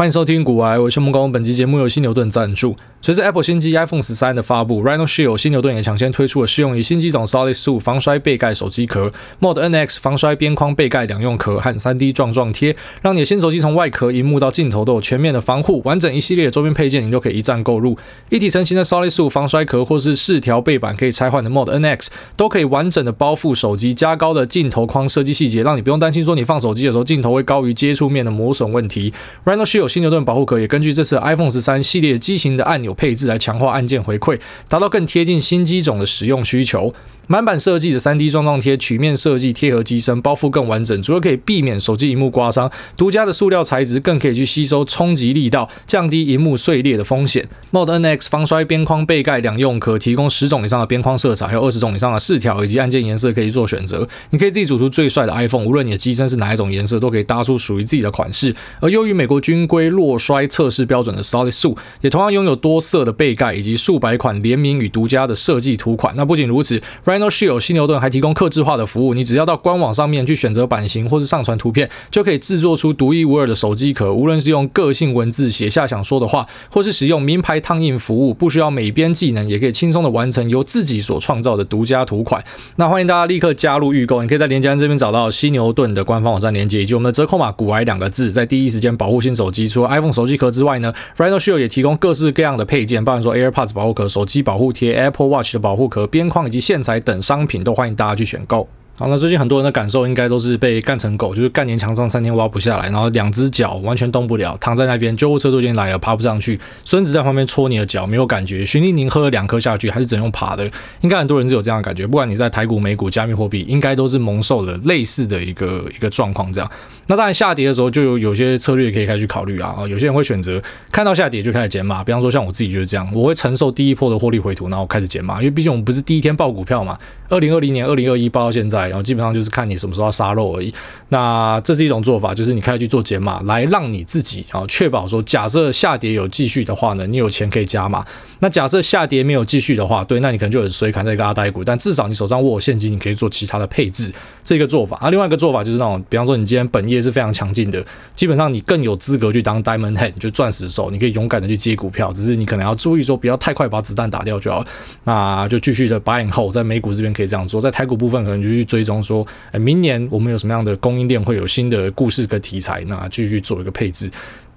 [0.00, 1.30] 欢迎收听古玩，我是孟工。
[1.30, 2.74] 本期节目由犀牛盾赞助。
[3.02, 15.82] 随着 Apple 新机 iPhone 十三的发布，Rhino Shield 犀牛盾也抢先推出了适用于新机种 Solid 十五防摔背盖手机壳，Mod NX 防摔边框背盖两用壳和 3D 撞撞贴，让你的新手机从外壳、荧幕到镜头都有全面的防护。
[15.84, 17.98] 完整一系列的周边配件，你都可以一站购入。
[18.30, 23.92] 一体成型的 Solid 十五防摔壳或是四条背板可以拆换的 Mod NX，都可以完整的包覆手机。
[23.92, 29.12] 加高的镜头框设计细节，让你不用担心说你放手机的时候镜头会高于接触面的磨损问题。
[29.44, 33.72] Rhino Shield 新牛顿保护壳也根据这次 iPhone 十三系列机型的按钮配置来强化。
[33.72, 36.94] 按键回馈，达到更贴近新机种的使用需求。
[37.30, 47.48] 满版设计的 3D 撞撞贴，曲面设计贴合机身，包覆更完整，除了可以避免手机荧幕刮伤，独家的塑料材质更可以去吸收冲击力道，降低荧幕碎裂的风险。
[47.70, 54.08] Mod NX 防摔边框背盖两用可，提供十种以上的边框色彩，还有二十种以上的饰条以及按键颜色可以做选择。
[54.30, 58.52] 你可以自己组出最帅的 iPhone，无论你的机身是哪一种颜色，都可以搭出属于自己的款式。
[58.80, 66.12] 而优于美国军规落摔测试标准的 Solid 塑，也同样拥有多色的背盖以及数百款联名与独家的设计图款。
[66.16, 66.82] 那不仅如此
[67.20, 74.12] ，Rhino Shield 犀牛盾还提供客制化的服务，你只要到官网上面去选择版型或是上传图片，就可以制作出独一无二的手机壳。
[74.12, 82.42] 无论是用个性文字写下想说的话，或是使用名牌烫印服务，不需要美编技能，也可以轻松的完成由自己所创造的独家图款。
[82.76, 89.66] 那欢迎大家立刻加入预购，你可以在连接这边找到犀牛盾的官方网站连接，以及我们的折扣码“古癌”两个字，在第一时间保护新手机。
[89.66, 98.68] 除了 iPhone 手机壳之外呢，Rhino Shield 也提供各式各样的配件，包含说 AirPods 保护壳、手机保护贴、Apple Watch 的保护壳、边框以及线材等等商品，都欢迎大家去选购。
[99.00, 106.60] 好，那最近很多人的感受应该都是被干成狗，就是干年墙上三天挖不下来，然后两只脚完全动不了，躺在那边，救护车都已经来了，爬不上去。
[106.84, 108.62] 孙子在旁边戳你的脚，没有感觉。
[108.66, 110.70] 徐立宁喝了两颗下去，还是只能用爬的。
[111.00, 116.52] 应该很多人是有这样的感觉，不管你在台股、美股、加密货币，应该都是蒙受了类似的一个一个状况。
[116.52, 116.70] 这样，
[117.06, 119.76] 那当然下跌的时候就有有些策略可以开始考虑啊。
[119.88, 126.98] 有些人会选择看到下跌就开始减码，比方说像我自己就是这样，我会承受第一波的获利回吐，然后开始减码，因为毕竟我们不是第一天报股票嘛。
[127.30, 130.72] 二零二零年、二零二一报到现在，然后基本上就是看你什么时候要杀肉而已。
[131.08, 138.04] 那这是一种做法，就是你开始去做减码，来让你自己啊确保说，假设下跌有继续的话呢，你有钱可以加码。
[138.40, 144.12] 那假设下跌没有继续的话，对，那你可能就有随砍在一个阿呆股，但至少你手上握有现金，你可以做其他的配置，
[144.44, 144.96] 这个做法。
[145.00, 147.84] 啊，另外一个做法就是那种，比方说你今天本业是非常强劲的，
[148.16, 154.64] 基本上你更有资格去当 Diamond head，就钻石手，你可以勇敢的去接股票，只是你可能要注意说，不要太快把子弹打掉就好。
[155.04, 164.10] 那就继续的 Buy and Hold，在美股这边可以这样做，在台股部分可能就去追踪说，哎，明年我们有什么样的供应链会有新的故事跟题材，那继续做一个配置。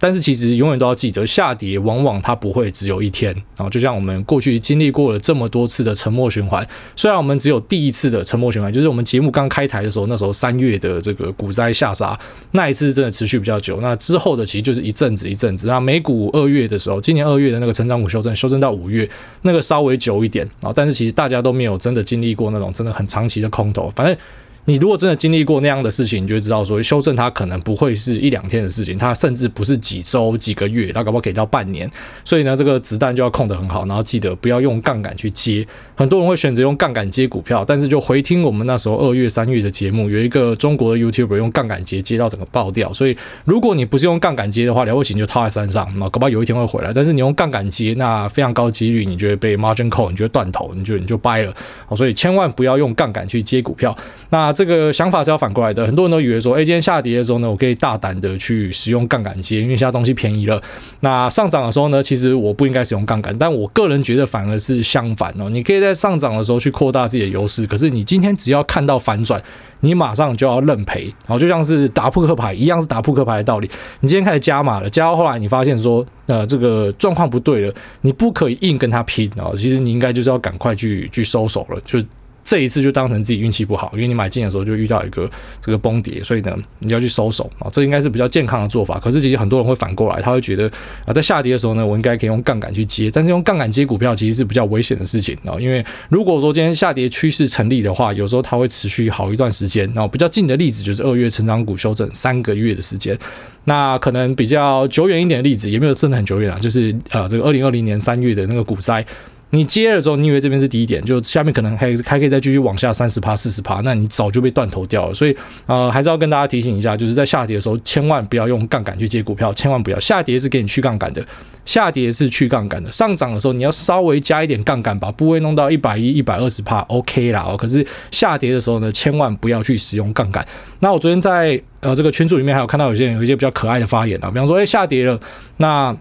[0.03, 3.33] 但是其实永远都要记得，下跌往往它不会只有一天。
[3.55, 12.19] 然后就像我们过去经历过了这么多次的沉默循环，虽然我们只有第一次的沉默循环，就是我们节目刚开台的时候，那时候三月的这个股灾下杀，
[12.51, 13.79] 那一次真的持续比较久。
[13.79, 15.67] 那之后的其实就是一阵子一阵子。
[15.67, 19.09] 那美股二月的时候，今年二月的那个成长股修正，修正到五月，
[19.43, 20.69] 那个稍微久一点啊。
[20.75, 24.17] 但是其实大家都没有真的经历过那种真的很长期的空头，反正。
[24.65, 31.89] 你如果真的经历过那样的事情，你就会知道说，修正它可能不会是一两天的事情，它甚至不是几周、几个月，它搞不好可以到半年。
[32.23, 35.67] 所以呢，这个子弹就要控得很好，然后记得不要用杠杆去接。
[35.95, 42.91] 很多人会选择用杠杆接股票，但是就回听我们那时候二月、三月的节目，有一个中国的 YouTuber 用杠杆接接到整个爆掉。
[42.93, 46.93] 所以如果你不是用杠杆接的话，了不起你就套在山上，那搞不好有一天会回来。
[46.93, 51.53] 但是你用杠杆接，那非常高几率你就会被 Margin Call，你就会断头，你就你就掰了。
[51.85, 53.95] 好，所以千万不要用杠杆去接股票。
[54.29, 60.61] 那这个想法是要反过来的，很多人都以为说，哎，今天下跌的时候呢，我可以大胆的去使用杠杆接，因为现在东西便宜了。
[60.99, 65.49] 那上涨的时候呢，其实我不应该使用杠杆，但我个人觉得反而是相反哦。
[65.49, 69.41] 你可以在上涨的时候去扩大自己的优势，可是你今天只要看到反转，
[69.81, 71.05] 你马上就要认赔。
[71.27, 73.69] 然后就像是打扑克牌一样，是打扑克牌的道理。
[74.01, 79.53] 你今天开始加码了，加到后来你发现说，呃，这个状况不对了，你不可以硬跟他拼哦。
[79.55, 81.99] 其实你应该就是要赶快去去收手了，就。
[82.43, 85.29] 这一次就当成自己运气不好，因为你买进的时候就遇到一个
[85.61, 88.99] 这个崩跌，所以呢，你要去收手啊，这应该是比较健康的做法。
[88.99, 90.69] 可是其实很多人会反过来，他会觉得
[91.05, 99.85] 啊，在下跌的时候呢，我应该可以用杠杆去接，但是用杠杆接股票其实是比较危险的事情啊，因为如果说今天下跌趋势成立的话，有时候它会持续好一段时间。
[99.93, 103.17] 然后比较近的例子就是二月成长股修正三个月的时间，
[103.65, 109.05] 那可能比较久远一点的例子也没有真的很久远啊，就是呃这个二零二零年三月的那个股灾。
[109.53, 115.13] 你接了之后，你以为这边是低点，就下面可能还还可以再继续往下三十趴、四十趴，那你早就被断头掉了。
[115.13, 119.99] 所以呃，还是要跟大家提醒一下，就是在下跌的时候，千万不要用杠杆去接股票，千万不要。
[119.99, 121.23] 下跌是给你去杠杆的，
[121.65, 122.91] 下跌是去杠杆的。
[122.91, 127.45] 上涨的时候，你要稍微加一点杠杆，把部位弄到一百一、一百二十趴，OK 啦。
[127.47, 130.43] 哦，可是下跌的时候呢，千万不要去使用杠杆。
[130.79, 135.19] 那我昨天在呃这个群组里面还有看到有些人有一些比较可爱的发言啊，比方说，哎，下跌了，
[135.57, 135.95] 那。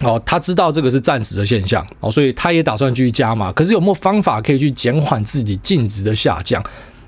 [0.00, 3.50] 哦，他知道这个是暂时的现象哦，所以他也打算继续加码。
[3.52, 6.62] 可是有没有方法可以去减缓自己净值的下降？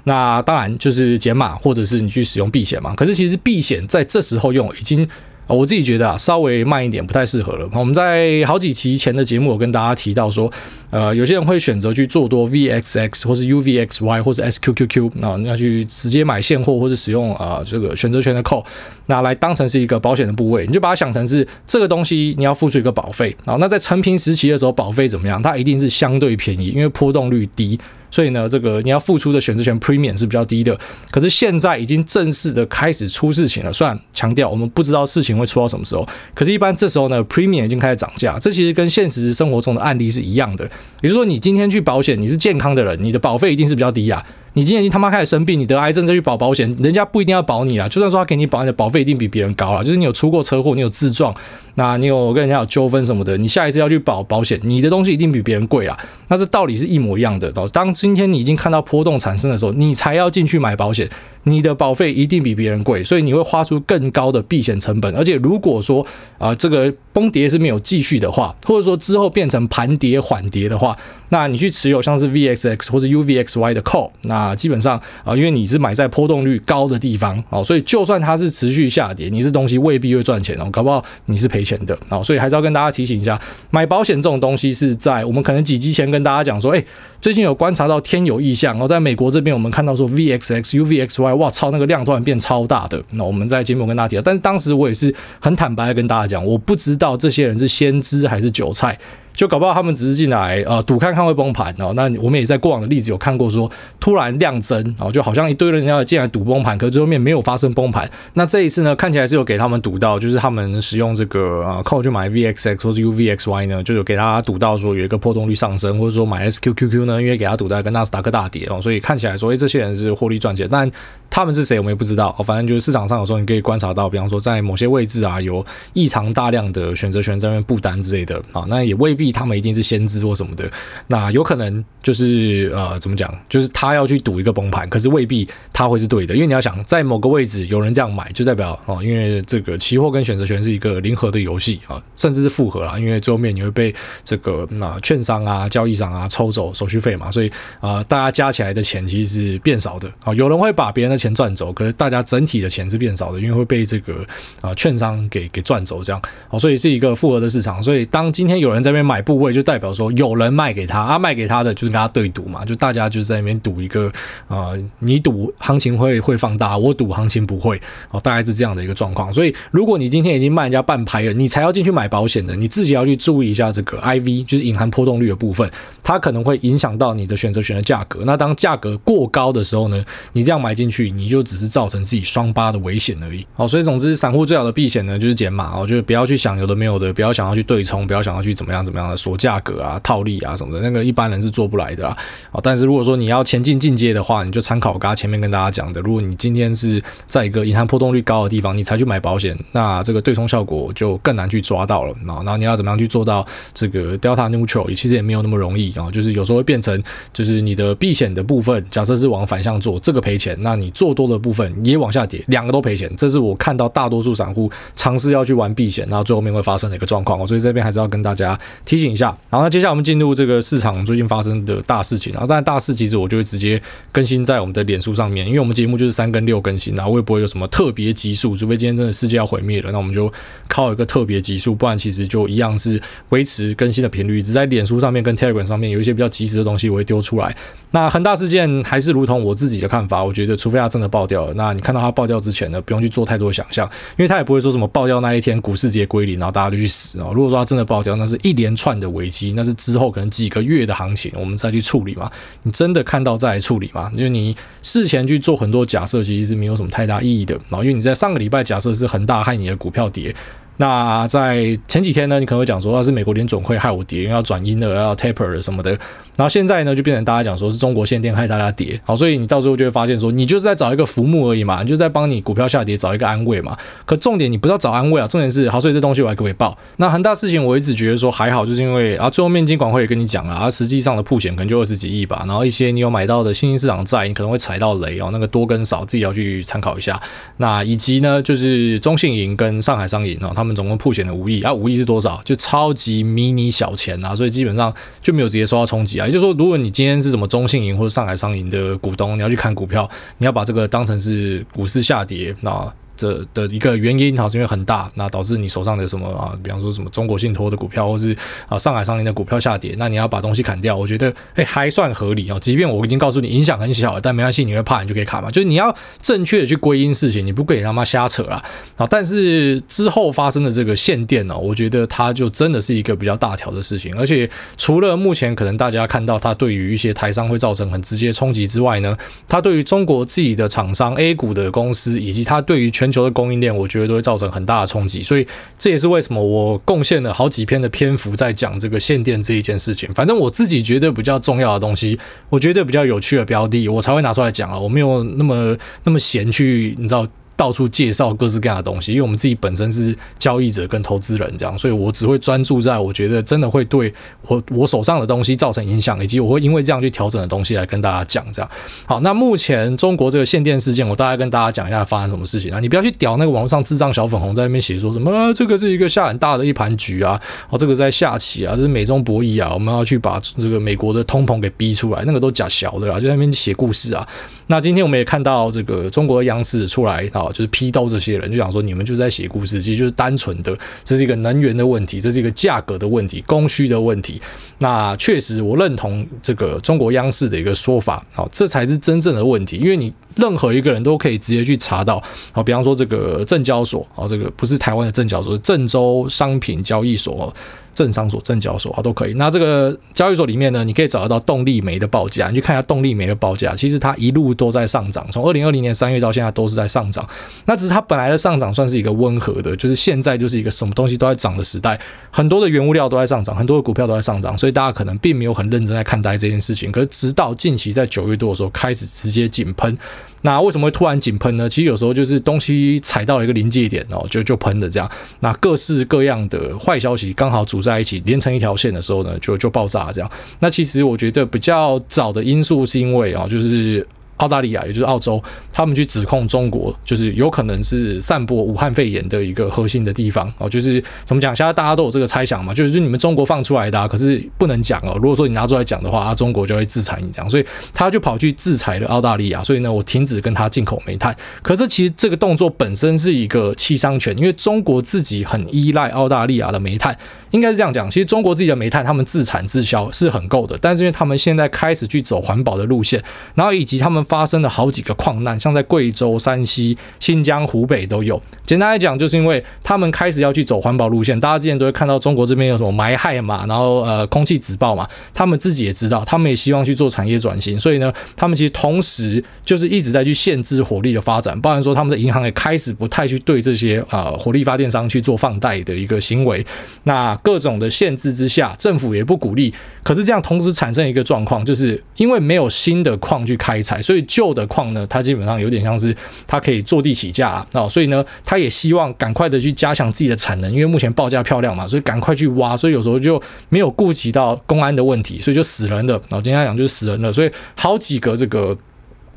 [0.04, 2.94] 那当然就是减码，或者是你去使用避险嘛。
[2.94, 5.08] 可是其实避险在这时候用已经。
[5.56, 7.68] 我自己觉得啊，稍微慢一点不太适合了。
[7.72, 10.50] 我们在好几期前的节目，有跟大家提到说，
[10.90, 18.64] 呃，有些人会选择去做多 VXX 或是 UVXY 或是 SQQQ，那要去直接买现货或者使用啊、这个选择权的 call，
[19.06, 23.56] 那来当成是一个保险的部位，你就把它想成是这个东西你要付出一个保费啊。
[23.58, 25.42] 那在承平时期的时候，保费怎么样？
[25.42, 27.78] 它一定是相对便宜，因为波动率低。
[28.10, 30.78] 所以呢，这个你要付出的选择权 premium 是比较低的。
[31.10, 33.72] 可是现在已经正式的开始出事情了。
[33.72, 38.38] 虽然强调我们不知道事情会出到什么时候，可是，一般这时候呢，premium 已经开始涨价。
[38.38, 40.64] 这其实跟现实生活中的案例是一样的。
[41.00, 44.24] 也就是说，你今天去保险，你是健康的人，你的保费一定是比较低啊。
[44.58, 47.88] 你今天已经他妈开始生病，你得癌症再去保保险，人家不一定要保你啊。
[47.88, 49.84] 就算说他给你保，你的保费一定比别人高了。
[49.84, 51.32] 就是你有出过车祸，你有自撞，
[51.76, 55.96] 那你有跟人家有纠纷什么的，你下一次要去保保险，你的东西一定比别人贵啊。
[56.26, 57.52] 那这道理是一模一样的。
[57.72, 61.08] 当今天你已经看到波动产生的时候，你才要进去买保险，
[61.50, 65.14] 你的保费一定比别人贵，所以你会花出更高的避险成本。
[65.16, 66.06] 而且如果说
[66.38, 70.96] 啊、这个崩跌是没有继续的话，或者说之后变成盘跌缓跌的话，
[71.30, 83.40] 那你去持有像是 VXX 或者 UVXY 的 call，那基本上啊，因为你是买在波动率高的地方哦，所以就算它是持续下跌，你这东西未必会赚钱哦，搞不好你是赔钱的哦，所以还是要跟大家提醒一下，
[83.70, 86.84] 买保险这种东西是在我们可能几集前跟大家讲说，哎，
[87.20, 98.98] 最近有观察到天有异象，然后在美国这边我们看到说 VXX、UVXY，哇操，那个量突然变超大的，那我们在节目跟大家提到，但是当时我也是很坦白的跟大家讲，我不知道这些人是先知还是韭菜。
[99.34, 103.70] 就搞不好他们只是进来呃赌看看会崩盘哦，那我们也在过往的例子有看过说
[104.00, 108.10] 突然量增哦，就好像一堆人要进来赌崩盘，可是最后面没有发生崩盘。
[108.34, 120.90] 那这一次呢，看起来是有给他们赌到，就是他们使用这个呃 call 去买 VXX 或是 UVXY 呢，就有给大家赌到说有一个波动率上升，或者说买 SQQQ 呢，因为给他赌到一个纳斯达克大跌哦，所以看起来说诶这些人是获利赚钱，但
[121.30, 125.64] 他们是谁我们也不知道哦，反正就是市场上有时候你可以观察到，比方说在某些位置啊有
[125.94, 130.18] 异常大量的选择权在那边布单之类的啊，那也未必他们一定是先知。
[130.28, 130.68] 或什么的，
[131.06, 133.32] 那有可能就是呃，怎么讲？
[133.48, 147.50] 就是他要去赌一个崩盘，可是未必他会是对的，因为你要想，在某个位置有人这样买，就代表哦，因为这个期货跟选择权是一个零和的游戏啊，甚至是复合啦，因为最后面你会被这个那券商啊、交易商啊抽走手续费嘛，所以
[147.80, 150.34] 啊、大家加起来的钱其实是变少的啊。
[150.34, 154.24] 有人会把别人的钱赚走，可是大家整体的钱是变少的，因为会被这个
[154.60, 157.82] 啊券商给给赚走这样啊，所以是一个复合的市场。
[157.82, 164.10] 所以当今天有人在那边买部位，就代表说有人卖给他，啊，卖给他的就是跟他对赌嘛，就大家就在那边赌一个，
[164.46, 167.80] 呃，你赌行情会会放大，我赌行情不会，
[168.10, 169.32] 哦，大概是这样的一个状况。
[169.32, 175.70] 所以，如果你今天已经卖人家半拍了，你才要进去买保险的，你自己要去注意一下这个 IV，就是隐含波动率的部分，
[176.02, 178.22] 它可能会影响到你的选择权的价格。
[178.24, 183.44] 那当价格过高的时候呢，你这样买进去，你就只是造成自己双八的危险而已。
[183.54, 190.22] 好，所以总之，散户最好的避险呢，就是减码哦，就是不要去想有的没有的，不要想要去对冲，不要想要去怎么样怎么样的锁价格啊套。
[190.28, 192.10] 利啊什么的，那个一般人是做不来的啦。
[192.50, 202.12] 啊，但是如果说你要前进进阶的话，你就参考我刚刚前面跟大家讲的，如果你今天是在一个隐含波动率高的地方，你才去买保险，那这个对冲效果就更难去抓到了。
[202.26, 206.10] 啊，那你要怎么样去做到这个 delta neutral，其实也没有那么容易啊。
[206.10, 213.10] 就是有时候会变成，就是你的避险的部分，假设是往反向做，这个赔钱，那你做多的部分也往下跌，两个都赔钱。
[213.16, 217.46] 这是我看到大多数散户尝试要去玩避险，然后最后面会发生的一个状况。
[217.46, 219.26] 所以这边还是要跟大家提醒一下。
[219.48, 220.18] 然后那接下来我们进。
[220.18, 230.28] 入这个市场最近发生的大事情啊，当然大事其实我就会直接更新在我们的脸书上面，因为我们节目就是三跟六更新，然后我也不会有什么特别集数，除非今天真的世界要毁灭了，那我们就
[230.66, 237.54] 靠一个特别集数，不然其实就一样是维持更新的频率，只在脸书上面跟 Telegram 上面有一些比较及时的东西我会丢出来。
[237.92, 247.28] 那恒大事件还是如同我自己的看法，我觉得除非它真的爆掉了，那你看到它爆掉之前呢，不用去做太多想象，因为它也不会说什么爆掉那一天股市直接归零，然后大家就去死啊。
[247.34, 252.30] 如果说它真的爆掉，那是一连串的危机，那是之后可能几个月的行情，我们再去处理嘛？
[252.62, 254.10] 你真的看到再来处理嘛？
[254.12, 257.54] 就是你事前去做很多假设，其实是没有什么太大意义的。
[257.68, 260.34] 然后，因为你在上个礼拜假设是恒大害你的股票跌。
[260.80, 265.98] 那在前几天呢，你可能会讲说，那是美国联总会害我跌，因为要转阴了，要 taper 了什么的。
[266.38, 268.98] 然后现在呢，就变成大家讲说是中国限电害大家跌。
[269.04, 273.76] 好，所以你到时候就会发现说，你就是在找一个浮木而已嘛，你就在帮你股票下跌找一个安慰嘛。
[274.06, 276.78] 可重点你不要找安慰啊，重点是好，所以这东西我还可不可以报？
[276.98, 282.44] 那恒大事情我一直觉得说还好，就是因为啊，最后面金管会也跟你讲了啊，实际上的曝险可能就二十几亿吧。
[282.46, 287.20] 然后一些你有买到的新兴市场债，你可能会踩到雷哦，那个多跟少自己要去参考一下。
[287.56, 292.40] 那以及呢，就是中信银跟上海商银哦，他们总共曝险的五亿啊，五亿是多少？
[292.44, 296.27] 就超级迷你小钱啊，所以基本上就没有直接受到冲击啊。
[296.28, 302.94] 也就是说，如果你今天是什么中信银或者上海商银的股东，你要去看股票，你要把这个当成是股市下跌那。
[303.18, 308.34] 这的一个原因哈，是因为很大，那导致你手上的什么啊，比方说什么中国信托的股票，或是
[308.68, 312.58] 啊上海商银的股票下跌，那你要把东西砍掉，我觉得哎还算合理哦。
[312.60, 315.50] 即便我已经告诉你影响很小了，但没关系，你会怕你就可以砍嘛。
[315.50, 318.62] 就是你要正确的去归因事情，你不可以他妈瞎扯啦
[318.96, 319.06] 啊。
[319.10, 329.16] 但是之后发生的这个限电呢，我觉得它就真的是一个比较大条的事情，而且除了目前可能大家看到它对于一些台商会造成很直接冲击之外呢，
[329.48, 335.46] 它对于中国自己的厂商 A 股的公司，以及它对于全全球的供应链，我觉得都会造成很大的冲击，所以
[335.78, 340.12] 这也是为什么我贡献了好几篇的篇幅在讲这个限电这一件事情。
[340.14, 342.18] 反正我自己觉得比较重要的东西，
[342.50, 344.78] 我觉得比较有趣的标的，我才会拿出来讲啊。
[344.78, 345.74] 我没有那么
[346.04, 347.26] 那么闲去，你知道。
[347.58, 358.70] 到处介绍各式各样的东西，因为我们自己本身是交易者跟投资人这样，所以我只会专注在我觉得真的会对我我手上的东西造成影响，以及我会因为这样去调整的东西来跟大家讲这样。
[359.06, 362.78] 好，那目前中国这个限电事件，我大概跟大家讲一下发生什么事情啊。
[362.78, 374.24] 你不要去屌那个网络上智障小粉红在那边写说什么、这个是一个下很大的一盘局啊，哦这个在下棋啊，这是美中博弈啊，我们要去把这个美国的通膨给逼出来，那个都假小的啦，就在那边写故事啊。
[374.70, 384.40] 那今天我们也看到这个中国央视出来啊，就是批斗这些人，就想说你们就在写故事，其实就是单纯的，这是一个能源的问题，这是一个价格的问题，供需的问题。
[384.78, 397.52] 那确实我认同这个中国央视的一个说法，啊，这才是真正的问题，因为你任何一个人都可以直接去查到，好，比方说这个证交所，啊，这个不是台湾的证交所，是郑州商品交易所。
[397.94, 399.34] 证商所、证交所啊都可以。
[399.34, 407.28] 那这个交易所里面呢，你可以找得到动力煤的报价，你去看一下动力煤的报价，其实它一路都在上涨，从二零二零年三月到现在都是在上涨。
[407.64, 411.98] 那只是它本来的上涨算是一个温和的，就是现在就是一个什么东西都在涨的时代，
[412.30, 416.92] 很多的原物料都在上涨，很多的股票都在上涨，所以大家可能并没有很认真在看待这件事情。
[416.92, 419.98] 可是直到近期在九月多的时候开始直接井喷。
[420.42, 421.68] 那为什么会突然井喷呢？
[421.68, 425.10] 其实有时候就是东西踩到了一个临界点哦，就就喷的这样。
[425.40, 430.30] 那各式各样的坏消息刚好组在一起，连成一条线的时候呢，就就爆炸这样。
[430.60, 434.06] 那其实我觉得比较早的因素是因为啊，就是。
[434.38, 435.42] 澳大利亚，也就是澳洲，
[435.72, 440.68] 他们去指控中国，就是有可能是散播武汉肺炎的一个核心的地方哦。
[440.68, 445.14] 就是怎么讲，现在大家都有这个猜想嘛，就是你们中国放出来的，啊，可是不能讲哦。
[445.16, 449.62] 如果说你拿出来讲的话，啊，中国就会制裁你这样，所以他就跑去制裁了澳大利亚。
[449.62, 451.34] 所以呢，我停止跟他进口煤炭。
[451.62, 457.16] 可是其实这个动作本身是一个弃商权，因为中国自己很依赖澳大利亚的煤炭。
[457.50, 463.22] 应该是这样讲，其实中国自己的煤炭，他们自产自销是很够的，但是因为他们现在开始去走环保的路线，
[463.54, 468.40] 然后以及他们发生了好几个矿难，像在贵州、山西、新疆、湖北都有。
[468.64, 486.64] 简单来讲，就是因为他们开始要去走环保路线，大家之前都会看到中国这边有什么霾害嘛，然后呃空气直爆嘛，他们自己也知道，他们也希望去做产业转型，所以呢，他们其实同时就是一直在去限制火力的发展，包含说他们的银行也开始不太去对这些呃火力发电商去做放贷的一个行为，
[487.02, 487.36] 那。
[487.48, 489.72] 各种的限制之下，政府也不鼓励。
[490.02, 496.14] 可是这样同时产生一个状况，就是因为没有新的矿去开采，所以旧的矿呢，它基本上有点像是
[496.46, 497.88] 它可以坐地起价啊。
[497.88, 502.76] 所以呢，它也希望赶快的去加强自己的产能，因为目前报价漂亮嘛，所以赶快去挖。
[502.76, 506.14] 所以有时候就没有顾及到公安的问题，所以就死人了。
[506.28, 508.76] 然后今天讲就是死人了，所以好几个这个。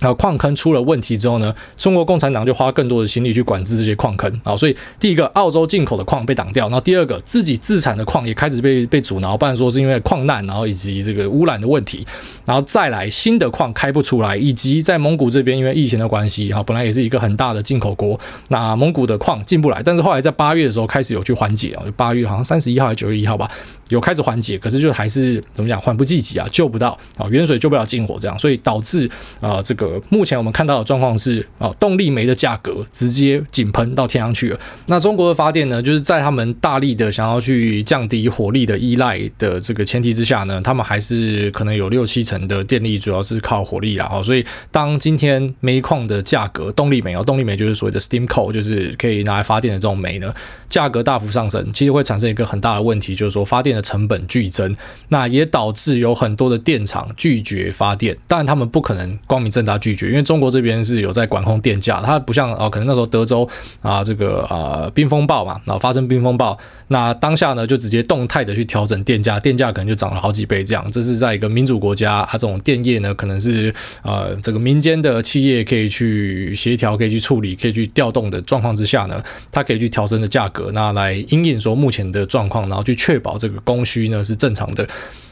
[0.01, 12.05] 然后矿坑出了问题之后呢，中国共产党就花更多的心力去管制这些矿坑啊，所以第一个澳洲进口的矿被挡掉，然后第二个自己自产的矿也开始被被阻挠，不然说是因为矿难，然后以及这个污染的问题，
[12.45, 23.49] 然后再来新的矿开不出来，以及在蒙古这边因为疫情的关系哈，本来也是一个很大的进口国，那蒙古的矿进不来，但是后来在八月的时候开始有去缓解啊，八月好像三十一号还是九月一号吧。
[23.89, 29.09] 有开始缓解，可是就还是怎么讲，缓不济急啊，救不到啊，远水救不了近火这样，所以导致
[29.41, 34.59] 啊、这个目前我们看到的状况是啊，动力煤的价格直接井喷到天上去了。
[34.85, 44.09] 那中国的发电呢，就是在他们大力的想要去降低火力的依赖的这个前提之下呢，他们还是可能有六七成的电力主要是靠火力啦。
[44.11, 50.33] 哦，所以当今天煤矿的价格，动力煤哦，动力煤就是所谓的 steam coal，就是可以拿来发电的这种煤呢，
[50.69, 54.75] 价格大幅上升，其实会产生一个很大的问题，就是说发电的成本剧增，
[55.09, 58.17] 那也导致有很多的电厂拒绝发电。
[58.27, 63.47] 当然他们不可能光明正大他拒绝，因为中国这边是有在管控电价，它不像哦，可能那时候德州
[63.81, 66.57] 啊这个啊冰风暴嘛，然后发生冰风暴，
[66.89, 70.85] 那当下呢就直接动态的去调整电价，电价可能就涨了好几倍这样。
[70.91, 73.73] 这是在一个民主国家，它这种电业呢可能是
[74.03, 84.87] 呃这个民间的企业可以去协调、可以去处理、可以去调动的状况之下呢，它可以去调升的价格，那来因应说目前的状况，然后去确保这个供需呢是正常的。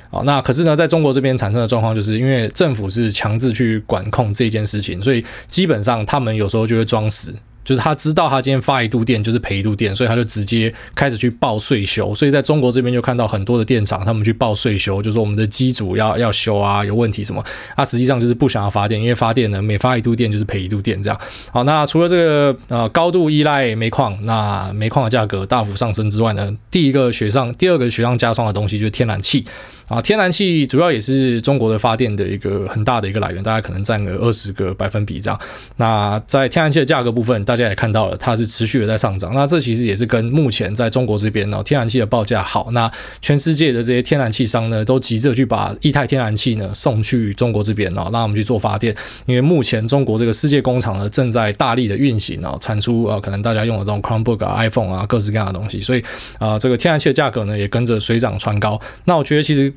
[0.09, 7.35] 好，那可是呢，在中国这边产生的状况，就是因为政府是强制去管控这件事情，所以基本上他们有时候就会装死。
[7.65, 12.15] 就是他知道他今天发一度电就是赔一度电，所以他就直接开始去报税修。
[12.15, 17.43] 所以在中国这边就看到很多的电厂，他们去报税修，就说我们的机组要要修啊，有问题什么。
[17.75, 21.19] 他实际上就是不想要发电，因为发电呢，每发一度电就是赔一度电这样。
[21.51, 29.45] 好，那除了这个呃高度依赖煤矿，那煤矿的价格大幅上升之外呢，第一个雪上，第二个雪上加霜的东西就是天然气。
[29.89, 35.39] 啊，天然气主要也是中国的发电的一个很大的一个来源，大概可能占个二十个百分比这样。
[35.77, 39.34] 那在天然气的价格部分，大家也看到了，它是持续的在上涨。
[39.34, 48.96] 那这其实也是跟目前在中国这边呢，天然气的报价好，那全世界的这些天然气商呢，都急着去把液态天然气呢送去中国这边哦，让我们去做发电。
[49.25, 56.03] 因为目前中国这个世界工厂呢，正在大力的运行哦，产出啊，可能大家用的这种 Chromebook 啊、iPhone 啊，各式各样的东西，所以
[56.38, 58.79] 啊，这个天然气的价格呢，也跟着水涨船高。
[59.05, 59.74] 那我觉得其实。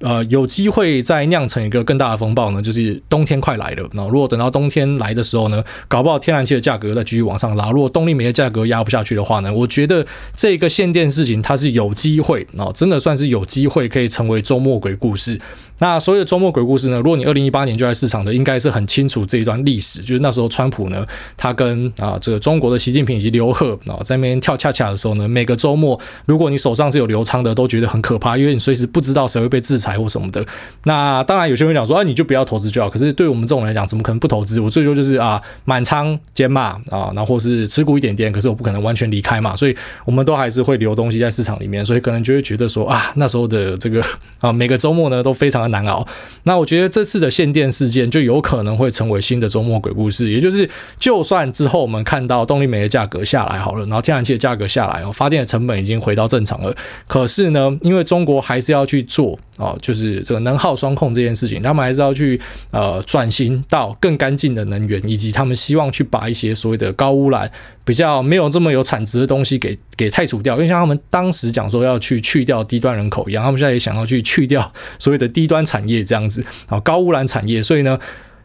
[0.00, 3.88] 呃，有机会再酿成一个更大的风暴呢，就是冬天快来了。
[3.92, 7.70] 那如果等到冬天来的时候呢，搞不好天然气的价格再继续往上拉。
[7.70, 15.40] 如果动力煤的价格压不下去的话呢，我觉得这个限电事情它是有机会啊，真的算是有机会可以成为周末鬼故事。
[15.78, 16.96] 那所有的周末鬼故事呢？
[16.96, 20.00] 如果你二零一八年就在市场的，应该是很清楚这一段历史。
[20.00, 30.44] 就是那时候川普呢，他跟啊这个中国的习近平以及刘鹤啊在那边跳恰恰的时候呢，每个周末如果你手上是有流仓的，都觉得很可怕，因为你随时不知道谁会被制裁财或什么的。
[30.84, 32.90] 那当然有些人讲说，啊你就不要投资就好。
[32.90, 34.60] 可是对我们这种人来讲，怎么可能不投资？
[34.60, 39.54] 我最多就是啊满仓减码啊，然后是持股一点点，可是我不可能完全离开嘛。
[39.54, 44.02] 所以我们都还是会留东西在市场里面，所以可能就会觉得说啊那时候的这个
[44.40, 46.06] 啊每个周末呢都非常的难熬。
[46.42, 56.74] 那我觉得这次的限电事件就有可能会成为新的周末鬼故事，也就是就算之后我们看到动力煤的价格下来好了，然后天然气的价格下来哦，发电的成本已经回到正常了，
[57.06, 67.50] 可是呢，因为中国还是要去做啊就是这个能耗双控这件事情，他们还是要去呃转型到更干净的能源，以及他们希望去把一些所谓的高污染。
[67.84, 77.96] 比较没有这么有产值的东西给给汰除掉，因为像他们当时讲说要去去掉低端人口一样，他们现在也想要去去掉所谓的低端产业这样子啊，高污染产业，所以呢，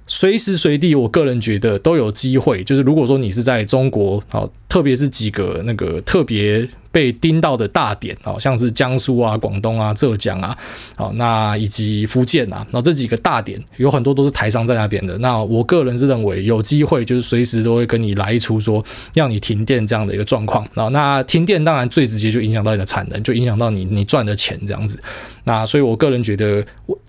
[0.06, 6.70] 随时随地，我个人觉得都有机会，就是如果说你是在中国啊，特别是几个那个特别。
[6.92, 10.58] 被盯到的大点哦，像是江苏啊、广东啊、浙江啊，
[10.96, 15.18] 好，那以及福建啊，然后这几个大点有很多都是台商在那边的。
[15.20, 20.68] 那我个人是认为有机会，就是随时都会跟你来一出，说让你停电这样的一个状况。
[20.74, 25.02] 然后那停电当然最直接就影响到你的产能，就影响到你你赚的钱这样子。
[25.46, 26.64] 那所以我个人觉得，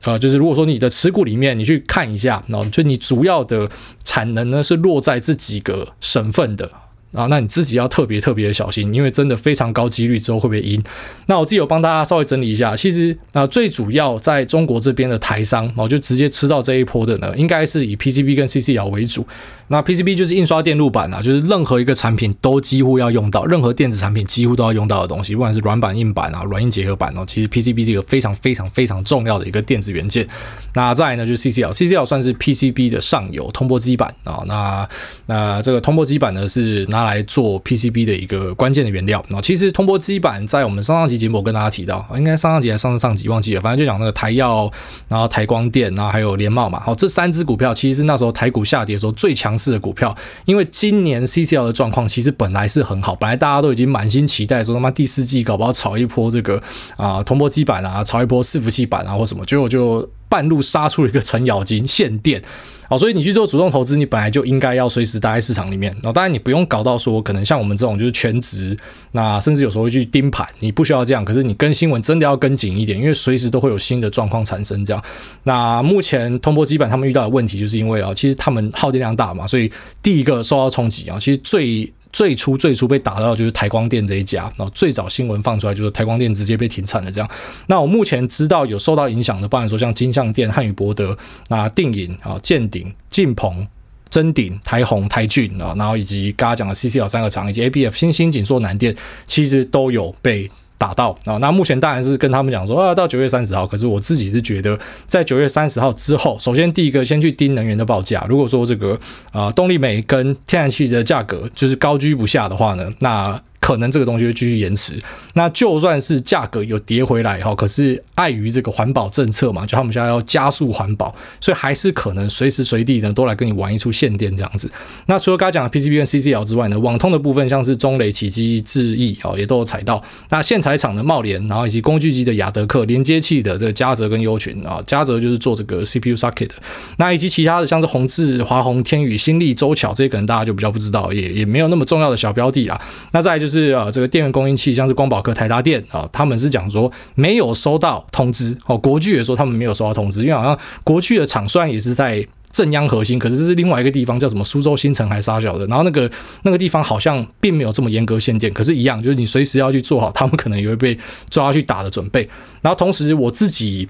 [0.05, 3.69] 呃，就是如果说你的持股里面你去看一下，然后就你主要的
[4.05, 6.71] 产能呢是落在这几个省份的。
[7.13, 10.83] 啊，那你自己要特别特别的小心，因为真的非常高几率之后会被阴。
[11.27, 19.27] 那我自己有帮大家稍微整理一下，其实啊，最主要在中国这边的台商，哦就直接吃到这一波的呢，应该是以 PCB 跟 CCL 为主。
[19.73, 30.29] 那 PCB 就是印刷电路板啊，就是任何一个产品都几乎要用到，任何电子产品几乎都要用到的东西，不管是软板、硬板啊，软硬结合板哦，其实 PCB 是一个非常非常非常重要的一个电子元件。
[30.75, 34.43] 那再来呢，就是 CCL，CCL 算是 PCB 的上游通波基板啊。
[34.47, 34.87] 那
[35.25, 39.25] 那这个通波基板呢，是拿来做 PCB 的一个关键的原料。
[39.31, 44.71] 那其实通波基板在我们上上集节目我跟大家提到，应该上上集还是上上集忘记了，反正就讲那个台耀，
[45.09, 46.79] 然后台光电，然后还有联茂嘛。
[46.81, 56.61] 好，这三只股票其实是那时候台股下跌的时候最强势的股票，因为今年 CCL 的状况其实本来是很好，本来大家都已经满心期待说他妈第四季搞不好炒一波这个
[56.97, 60.09] 啊铜箔基板啊，炒一波伺服器板啊或什么，结果就。
[60.33, 62.41] 半路杀出了一个程咬金限电。
[62.89, 65.93] 好，所以你去做主动投资，你本来就应该要随时待在市场里面。
[65.97, 68.77] 然后当然你不用搞到说，可能像我们这种就是全职，
[69.13, 71.23] 那甚至有时候会去盯盘，你不需要这样。
[71.25, 74.83] 可是你跟新闻真的要跟紧一点，因为随时都会有新的状况产生。
[74.85, 75.03] 这样，
[75.45, 79.71] 那目前通波基板他们遇到的问题，就是因为啊，其实他们耗电量大嘛，所以
[80.03, 81.93] 第一个受到冲击啊，其实最。
[82.13, 87.31] 最初最初被打到就是台光电这一家，然后最早新闻放出来就是台光电直接被停产了这样。
[87.69, 91.17] 那我目前知道有受到影响的，包含说像金像电、汉语博德、
[91.49, 93.67] 那定影啊、建鼎、晋鹏、
[94.11, 98.95] 真鼎、台宏、台郡啊，然后以及刚刚讲的 CCL 三个厂以及 ABF 新兴、景硕、南电，
[99.27, 100.51] 其实都有被。
[100.83, 103.65] 打到啊，那目前当然是跟他们讲说啊，到九月三十号。
[103.65, 108.27] 可是我自己是觉得，在九月三十号之后，首先第一个先去盯能源的报价。
[108.29, 108.99] 如果说这个
[109.31, 113.41] 啊，动力煤跟天然气的价格就是高居不下的话呢，那。
[113.63, 114.99] 可能这个东西会继续延迟，
[115.35, 124.69] 那就算是价格有跌回来哈，可是碍于这个环保政策嘛，就他们现在要加速环保，所以还是可能随时随地呢都来跟你玩一出限电这样子。
[125.07, 130.03] 那除了刚才讲的 PCB 跟 CCL 之外呢，网通的部分像是中雷、奇迹、智毅哦，也都有踩到。
[130.31, 136.55] 那线材厂的茂联，然后以及工具机的亚德客，连接器的这个嘉泽跟优群啊，嘉泽就是做这个 CPU socket 的。
[136.97, 142.81] 那以及其他的像是宏致、华宏、天宇、新力、周巧这些，可能大家就比较不知道，也也没有那么重要的小标的啦。
[143.13, 143.52] 那再就是。
[143.53, 148.79] 是啊，这个电源供应器，像是光宝科、台达电啊，他们是讲说没有收到通知哦。
[148.79, 155.67] 国巨也说他们没有收到通知，因为好像国巨的厂虽然也是在正央核心，可是是另外一个地方，叫什么苏州新城还是啥小的。
[155.67, 156.11] 然后那个
[156.43, 162.29] 那个地方好像并没有这么严格限电，可是，一样就是你随时要去做好，他们可能也会被抓去打的准备。
[162.63, 163.89] 然后同时我自己。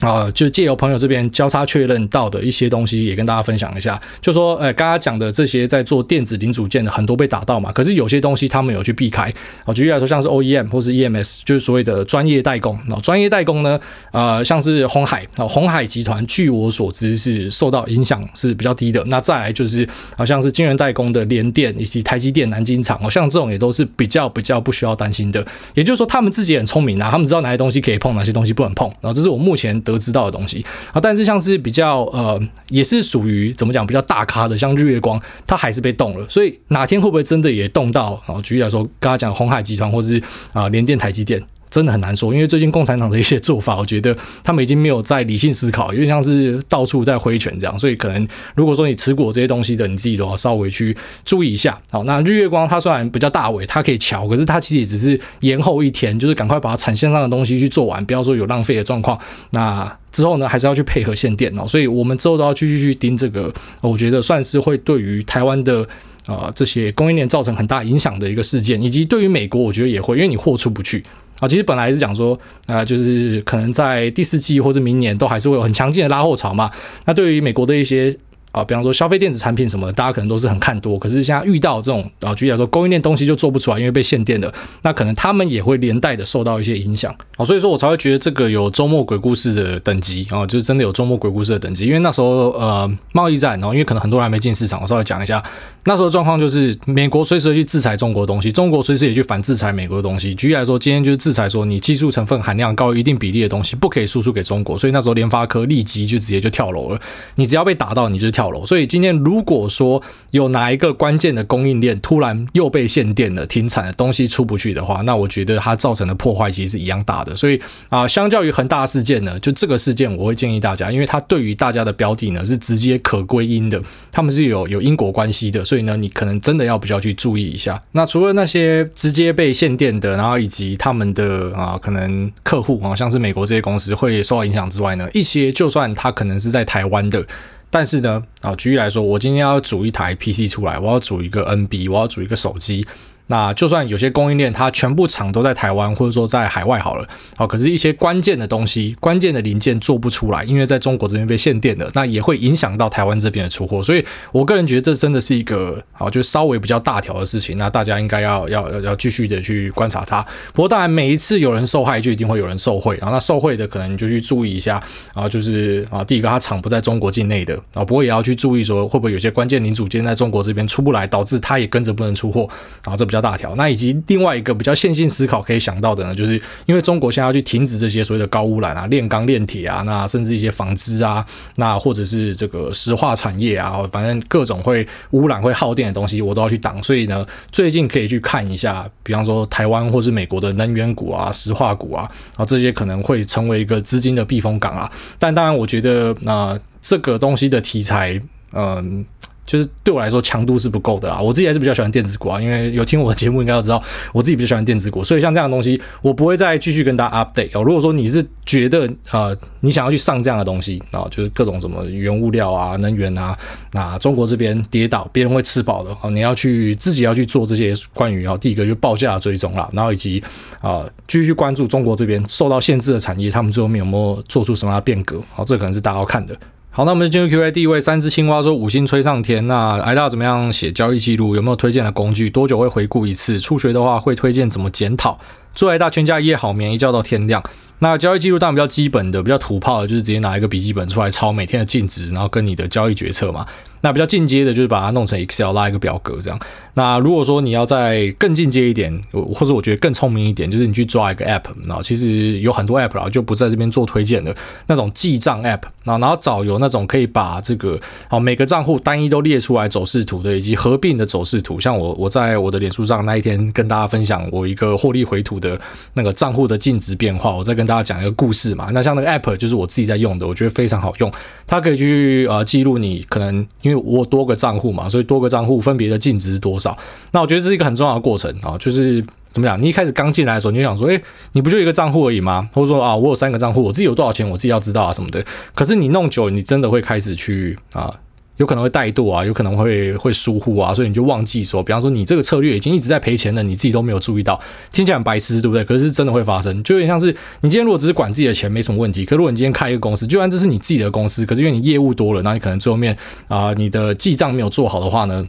[0.00, 3.98] 啊，就借由朋友这边交叉确认到的一些东西，也跟大家分享一下。
[4.20, 9.32] 就说，呃，刚刚讲的这些在做电子零组件的很多被打到嘛，可是有些东西他们有去避开。
[9.64, 12.78] 啊，举例来说，像是 OEM 或是 EMS，就是所谓的专业代工。
[12.88, 13.80] 那专业代工呢，
[14.12, 19.02] 呃，像是鸿海啊，鸿海集团，据我所知是受到影响是比较低的。
[19.06, 25.42] 那再来就是，好像是晶圆代工的联电以及台积电南京厂哦，像这种也都是比较比较不需要担心的。
[25.72, 28.86] 也就是说，他们自己很聪明啊，他们知道哪些东西可以碰，哪些东西不能碰。
[29.00, 29.82] 然后这是我目前。
[29.86, 36.28] 得知到的东西啊，但是像是比较呃，也是属于怎么讲比较大咖的，像日月光，它还是被动了。
[36.28, 38.42] 所以哪天会不会真的也动到啊？
[38.42, 40.20] 举例来说，刚刚讲红海集团或是
[40.52, 41.42] 啊联电、台积电。
[41.70, 47.78] 真的很难说，因为最近共产党的一些做法， 我觉得他们已经没有在理性思考，有点像是到处在挥拳这样。
[47.78, 51.78] 所以可能如果说你持股这些东西的，你自己都要稍微去注意一下。
[51.90, 59.18] 好，那日月光它虽然比较大尾，它可以瞧，可是它其实也只是延后一天，就是赶快把它产线上的东西去做完，不要说有浪费的状况。
[59.50, 61.66] 那之后呢，还是要去配合限电哦。
[61.68, 65.82] 所以我们之后都要继续去盯这个，我觉得算是会对于台湾的
[66.26, 71.04] 啊、呃、这些供应链造成很大影响的一个事件，以及对于美国，我觉得也会，因为你货出不去。
[71.40, 76.70] 啊，其实本来是讲说，啊，就是可能在第四季或者明年都还是会有很强劲的拉后潮嘛。
[77.04, 78.16] 那对于美国的一些。
[78.56, 80.98] 啊，比方说消费电子产品什么的，大家可能都是很看多。
[80.98, 87.14] 可是现在遇到这种啊，举例来说，供应链东西就做不出来，因为被限电的，那可能他们也会连带的受到一些影响。
[87.36, 91.84] 啊，所以说我才会觉得这个有周末鬼故事的等级啊，就是真的有周末鬼故事的等级。
[91.84, 95.42] 因为那时候呃贸易战，然后因为可能很多人还没进市场，我稍微讲一下，
[95.84, 100.34] 那时候状况就是美国随时去制裁中国的东西，中国随时也去反制裁美国的东西。
[100.34, 106.98] 举例来说，今天就是制裁说你技术成分含量高于一定比例的东西不可以输出给中国，所以那时候联发科立即就直接就跳楼了。
[107.34, 109.16] 你只要被打到，你就跳所以今天。
[109.16, 117.34] 如果说有哪一个关键的供应链突然又被限电了、停产的东西出不去的话，那我觉得它造成的破坏其实是一样大的。
[117.34, 123.82] 所以啊、相较于恒大事件呢，就这个事件，我会建议大家，因为它对于大家的标的呢是直接可归因的，
[124.12, 127.82] 他们是有有因果关系的，所以呢，你可能真的要比较去注意一下。
[127.92, 137.26] 那除了那些直接被限电的，然后以及他们的啊、可能客户啊，像是美国这些公司会受到影响之外呢，一些就算它可能是在台湾的。
[137.70, 142.86] 但是呢，啊，举例来说，我今天要组一台 PC 出来，我要组一个 NB，我要组一个手机。
[143.28, 153.82] 那就算有些供应链它全部厂都在台湾或者说在海外好了，好，可是一些关键的东西、关键的零件做不出来，因为在中国这边被限电了，那也会影响到台湾这边的出货。
[153.82, 157.58] 所以我个人觉得这真的是一个好，就稍微比较大条的事情。
[157.58, 160.24] 那大家应该要要要要继续的去观察它。
[160.52, 162.96] 不过当然每一次有人受害，就一定会有人受惠。
[162.98, 164.80] 然后那受惠的可能你就去注意一下。
[165.12, 172.48] 然后就是啊，第一个它厂不在中国境内的啊，不过也要去注意说会不会有些关键零组件在中国这边出不来，导致它也跟着不能出货。
[172.84, 173.15] 然后这比较。
[173.16, 173.56] 较大条。
[173.56, 181.24] 那以及另外一个比较线性思考可以想到的呢，就是因为中国现在要去停止这些所谓的高污染啊、炼钢炼铁啊，那甚至一些纺织啊，
[181.56, 186.82] 那或者是这个石化产业啊，反正各种会污染、会耗电的东西，我都要去挡。
[186.82, 194.90] 所以呢，最近可以去看一下，比方说台湾或是美国的能源股啊、石化股啊，啊这些可能会成为一个资金的避风港啊。
[195.18, 198.20] 但当然，我觉得那、这个东西的题材，
[198.56, 199.04] 嗯、
[199.44, 203.80] 就是对我来说强度是不够的啦，我自己还是比较喜欢电子股啊，因为有听我的节目应该都知道，
[204.12, 207.62] 我自己比较喜欢电子股，所以像这样的东西，我不会再继续跟大家 update 哦。
[207.62, 213.36] 如果说你是觉得呃你想要去上这样的东西啊，就是各种什么原物料啊、能源啊，
[213.72, 220.22] 那中国这边跌倒，别人会吃饱的哦，你要去自己要去做这些关于啊，第一个就报价追踪啦，然后以及
[220.60, 225.20] 啊继续关注中国这边受到限制的产业，他们最后面有没有做出什么样的变革？
[225.32, 226.36] 好，这可能是大家要看的。
[226.76, 229.46] 好，那我们就进入 Q&A 第一位，三只青蛙说五星吹上天。
[229.46, 231.34] 那挨大怎么样写交易记录？
[231.34, 232.28] 有没有推荐的工具？
[232.28, 233.40] 多久会回顾一次？
[233.40, 235.18] 初学的话会推荐怎么检讨？
[235.54, 237.42] 祝挨大全家一夜好眠，一觉到天亮。
[237.78, 243.46] 那交易记录当然比较基本的，比较土炮的，就是直接拿一个笔记本出来抄每天的净值，然后跟你的交易决策嘛。
[243.86, 246.36] 那比较进阶的，就是把它弄成 Excel 拉一个表格这样。
[246.74, 254.34] 那如果说你要再更进阶一点，或者我觉得更聪明一点，就是你去抓一个 App，然后其实有很多 App 啦，就不在这边做推荐的
[254.66, 261.60] 那种记账 App，然后然后找有那种可以把这个好每个账户单一都列出来走势图的，以及合并的走势图。
[261.60, 265.56] 像我我在我的脸书上那一天跟大家分享我一个获利回吐的
[265.94, 268.68] 那个账户的净值变化，我再跟大家讲一个故事嘛。
[268.74, 271.10] 那像那个 App 就是我自己在用的，我觉得非常好用，
[271.46, 273.46] 它可以去呃记录你可能。
[273.62, 276.76] 因为我多个账户嘛，所以多个账户分别的净值是多少？
[277.12, 279.60] 那我觉得这是一个很重要的过程啊，就是怎么讲？
[279.60, 282.48] 你一开始刚进来的时候，你就想说，诶，你不就一个账户而已吗？
[282.52, 285.24] 或者说啊，我有三个账户，我自己有多少钱，我自己要知道啊什么的。
[285.54, 287.92] 可是你弄久，你真的会开始去啊。
[288.36, 294.38] 有可能会怠惰啊，有可能会会疏忽啊，所以你就忘记说，比方说你这个策略已经一直在赔钱了，你自己都没有注意到，
[294.70, 295.64] 听起来很白痴，对不对？
[295.64, 297.06] 可是真的会发生，就有点像是
[297.40, 302.96] 你今天如果只是管自己的钱没什么问题，可如果你今天开一个公司，就算这是你自己的公司，可是因为你业务多了，那你可能最后面
[303.28, 305.26] 啊、你的记账没有做好的话呢，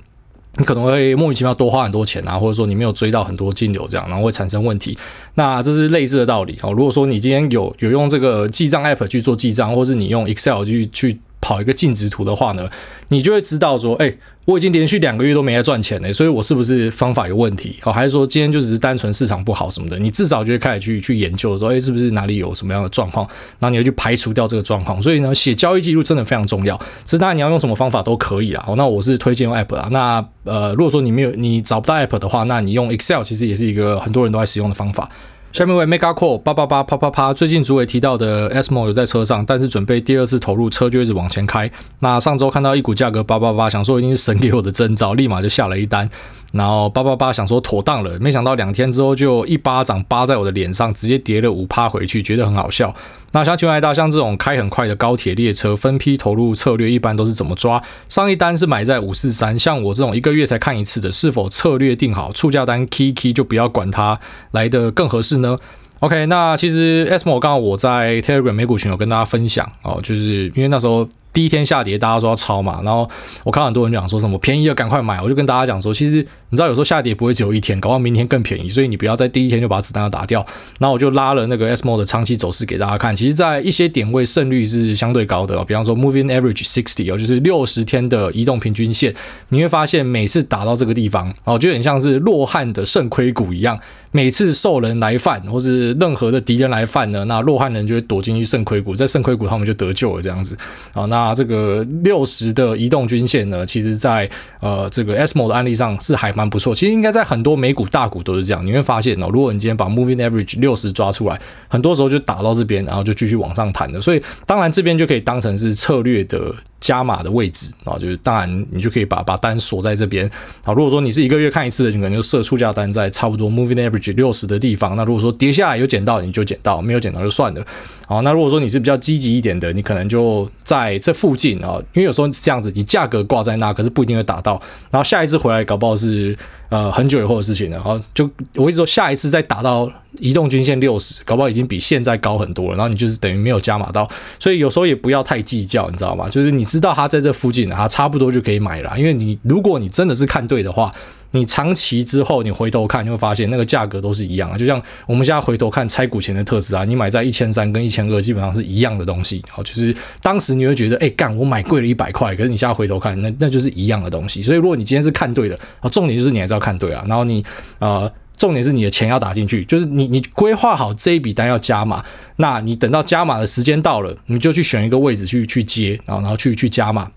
[0.58, 4.98] 你可能会莫名其妙多花很多钱啊，或者说你没有追到很多金流这样，然后会产生问题。
[5.36, 6.74] 那这是类似的道理哦。
[6.74, 11.17] 如果说你今天有有用这个记账 app 去做记账，或是你用 Excel 去去。
[11.48, 12.70] 跑一个净值图的话呢，
[13.08, 17.78] 你就会知道说，哎，我已经连续两个月都没在赚钱了，所以我是不是方法有问题？
[17.84, 19.98] 哦，还是说今天就只是单纯市场不好什么的？
[19.98, 23.26] 你至少就会开始去去研究说，哎，是不是哪里有什么样的状况？
[23.60, 25.02] 然后你要去排除掉这个状况。
[25.02, 26.78] 所以呢，写交易记录真的非常重要。
[27.06, 28.62] 其实当然你要用什么方法都可以啦。
[28.68, 29.88] 哦，那我是推荐用 App 啦。
[29.90, 35.10] 那呃，如果说你没有你找不到 App 的话，那你用 Excel 其实也是一个很多人都在使用的方法。
[35.58, 41.72] 下面为 Mega Call 八八八啪啪啪，最近主委提到的 SMO 有在车上，但是准备第二次投入，车就一直往前开。
[42.02, 46.08] 那上周看到一股价格八八八，想说一定是神给我的征兆，立马就下了一单。
[46.54, 52.96] 然后八八八想说妥当了，没想到两天之后就一巴掌扒在我的脸上，直接跌了五趴回去，觉得很好笑。
[53.34, 57.84] 那像全台大像这种开很快的高铁列车，分批投入策略一般都是怎么抓？
[58.08, 64.20] 上一单是买在五四三，像我这种一个月才看一次的，是否策略定好出价单 key key 就不要管它，
[64.52, 65.58] 来得更合适呢
[66.00, 71.08] ？OK，那其实 SMO 刚好我在 Telegram 美股群有跟大家分享哦，就是因为那时候。
[71.38, 73.08] 第一天下跌，大家说要抄嘛，然后
[73.43, 76.15] 我看很多人讲说什么便宜了赶快买，我就跟大家讲说，其实
[76.50, 80.43] 你知道有时候下跌不会只有一天，搞到明天更便宜，所以你不要在第一天就把子弹要打掉。
[80.80, 89.13] 然后我就拉了那个 SMO 的长期走势给大家看，其实，在一些点位胜率是相对高的，比方说 Moving Average Sixty 哦，就是六十天的移动平均线，
[89.50, 93.80] 你会发现每次打到这个地方，哦，就很像是落汗的肾亏骨一样，
[94.12, 100.58] 每次兽人来犯或是任何的敌人来犯呢，那落汗人就会躲进去肾亏骨，在肾亏骨他们就得救了这样子。
[100.93, 101.86] 好，那这个。
[102.04, 106.76] 六十的移动均线呢，其实在呃这个 SMO 的案例上是还蛮不错。
[106.76, 108.66] 其实应该在很多美股大股都是这样。
[108.66, 114.02] 你会发现哦，如果你今天把 Moving Average 六十抓出来，很多时候就打到这边，然后就继续往上弹的。
[114.02, 116.54] 所以当然这边就可以当成是策略的。
[116.80, 120.30] 加码的位置啊，就是当然你就可以把把单锁在这边。
[120.63, 124.96] 好，如果说你是一个月看一次的，你可能就设出价单在差不多 moving average 六十的地方。
[124.96, 127.66] 那如果说跌下来有捡到，你就捡到；没有捡到就算了。
[128.06, 134.62] 好，那如果说你是比较积极一点的，你可能就在这附近啊，因为有时候是这样子，你价格挂在那，可是不一定会打到。
[134.91, 136.38] 然后下一次回来搞不好是
[136.69, 137.77] 呃很久以后的事情了。
[137.77, 142.77] 然后，就我一直说下一次再打到移动均线六十，搞不好已经比现在高很多了。
[142.77, 146.27] 然后你就是等于没有加码到，所以有时候也不要太计较，你知道吗？
[146.30, 148.93] 就是你知道它在这附近，它差不多就可以买了。
[148.97, 150.91] 因为你如果你真的是看对的话。
[151.32, 154.58] 你长期之后，你回头看，你会发现那个价格都是一样的。
[154.58, 159.43] 就像我们现在回头看拆股前的特斯拉，你买在一千三跟一千二基本上是一样的东西。
[159.49, 164.41] 好，就是当时你会觉得，哎，干，我买贵了一百块，可是你现在回头看，那那就是一样的东西。
[164.41, 167.03] 所以如果你今天是看对的，啊，重点就是你还是要看对啊。
[167.10, 167.43] 然后你
[167.80, 172.04] 呃，重点是你的钱要打进去，就是你你规划好这一笔单要加码，
[172.38, 177.12] 那你等到加码的时间到了，你就去选一个位置去去接，然后然后去去加码。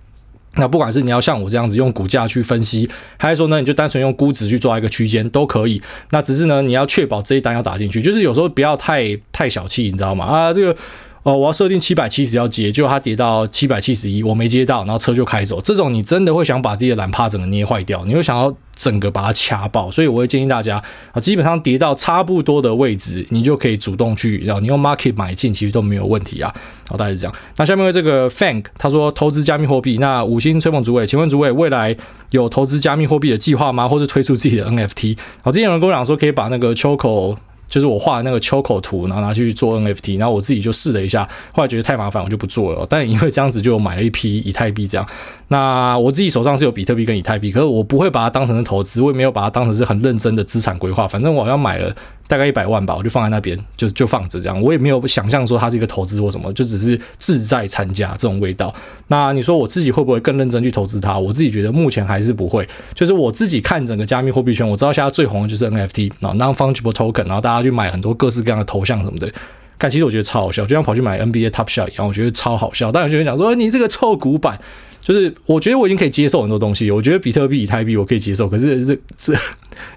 [0.56, 5.80] 那不管是你要像我这样子用股价去分析，还是说呢，你就单纯用估值去抓一个区间都可以。
[6.10, 10.24] 那只是呢，你要确保这一单要打进去，就是有时候不要太太小气，你知道吗？
[10.24, 10.76] 啊，这个
[11.22, 15.60] 哦，我要设定七百七十要接，就它跌到七百七十一，我没接到，然后车就开走。
[15.60, 18.54] 这种你真的会想把自己的懒趴整个捏坏掉，你会想要。
[18.80, 26.50] 整个把它掐爆，所以我会建议大家啊，基本上跌到差不多的位置，你就可以主动去，然后你用 market 买进，其实都没有问题啊。
[26.88, 27.34] 好，大概是这样。
[27.58, 31.94] 那下面为这个 Fank 他说投资加密货币，那五星吹捧主委，请问主委未来
[32.30, 33.86] 有投资加密货币的计划吗？
[33.86, 35.18] 或是推出自己的 NFT？
[35.42, 37.36] 好，之前有人跟我讲说可以把那个 Choco。
[37.70, 42.86] 就是我画的那个秋口图，然后拿去做 NFT，然后我自己就试了一下，后来觉得太麻烦，我就不做了。
[42.90, 45.06] 但因为这样子，就买了一批以太币，这样。
[45.48, 51.08] 那我自己手上是有比特币跟以太币，可是我不会把它当成是投资，我也没有把它当成是很认真的资产规划。
[51.08, 51.94] 反正我好像买了。
[52.30, 54.62] 大概一百万吧，我就放在那边，就就放着这样。
[54.62, 58.72] 我也没有想象说它是一个投资或什么，就只是自在参加这种味道。
[59.08, 61.18] 那你说我自己会不会更认真去投资它？
[61.18, 62.68] 我自己觉得目前还是不会。
[62.94, 69.28] 就是我自己看整个加密货币圈，我知道现在最红的就是 NFT，然后 Non-Fungible Token，然后大家去买很多各式各样的头像什么的。
[69.76, 72.92] 但其实我觉得超好笑，就像跑去买 NBA Top Shot 一样，我觉得超好笑。
[72.92, 74.60] 但有些人讲说你这个臭古板。
[75.00, 79.34] 就是我觉得我已经可以接受很多东西，我觉得比特币、以太币我可以接受，可是这这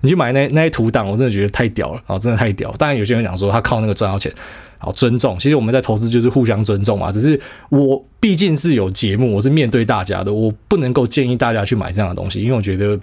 [0.01, 2.71] 你去买那那些图档，我真的觉得太屌了啊，真的太屌。
[2.77, 4.31] 当然有些人讲说他靠那个赚到钱，
[4.77, 5.37] 好尊重。
[5.37, 7.39] 其实我们在投资就是互相尊重嘛，只是
[7.69, 12.97] 我毕竟是有节目，我是面对大家的，我不能够建议大家去买这样的东西，因为我觉得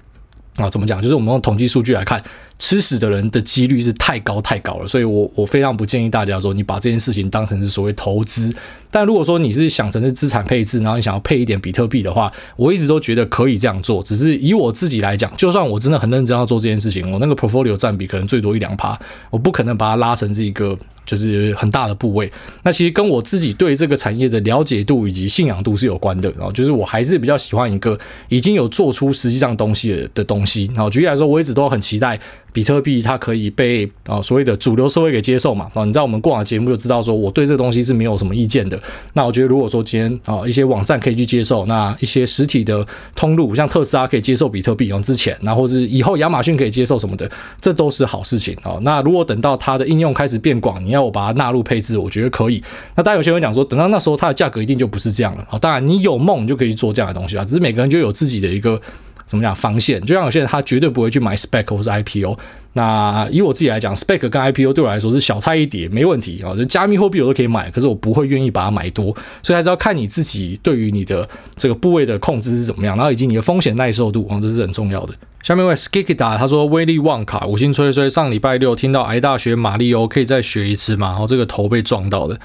[0.56, 2.22] 啊，怎么讲，就是我们用统计数据来看。
[2.60, 8.54] 吃屎的人的几率是太高太高了，所以我我非常不建议大家说你把这件事情当成是所谓投资。
[8.92, 14.02] 但如果说你是想成是资产配置，然后你想要配一点比特币的话，我一直都觉得可以这样做。
[14.02, 18.98] 只是以我自己来讲，就算我真的很认真要做这件事情，我那个 portfolio 占比可能最多一两趴，
[19.30, 22.30] 我不可能把它拉成是一个就是很大的部位。
[22.64, 26.28] 那其实跟我自己对这个产业的了解度以及信仰度是有关的。
[26.32, 27.96] 然后就是我还是比较喜欢一个
[28.28, 30.68] 已经有做出实际上东西的的东西。
[30.74, 32.18] 然后举例来说，我一直都很期待。
[32.52, 35.70] 比特币它可以被啊所谓的主流社会给接受嘛？
[35.74, 38.80] 啊，你在我们过往的节目就知道说我对这个东西是没有什么意见的。
[39.14, 48.78] 那我觉得如果说今天啊一些网站可以去接受，那一些实体的通路像特斯拉可以接受比特币，用之前，然后是以后亚马逊可以接受什么的，这都是好事情啊。
[48.82, 52.62] 那如果等到它的应用开始变广，你要我把它纳入配置，我觉得可以。
[52.96, 55.46] 那当然有些人讲说，等到那时候它的价格一定就不是这样了。
[55.50, 58.80] 啊，当然你有梦你就可以去做这样的东西啊，只是每个人就有自己的一个。
[59.30, 60.00] 怎么讲防线？
[60.00, 62.36] 就像有些人他绝对不会去买 spec 或是 IPO。
[62.72, 66.52] 那以我自己来讲，spec 跟 IPO 对我来说是小菜一碟，没问题啊。
[66.56, 69.14] 就加密货币我都可以买，可是我不会愿意把它买多。
[69.40, 75.14] 所以还是要看你自己对于你的这个部位的控制是怎么样，然后以及你的风险耐受度啊，这是很重要的。
[75.44, 82.38] 下面一位 Skikida 他说：“威利旺卡五星吹吹，上礼拜六听到癌大学马里欧可以再学一次吗？”然后这个头被撞到的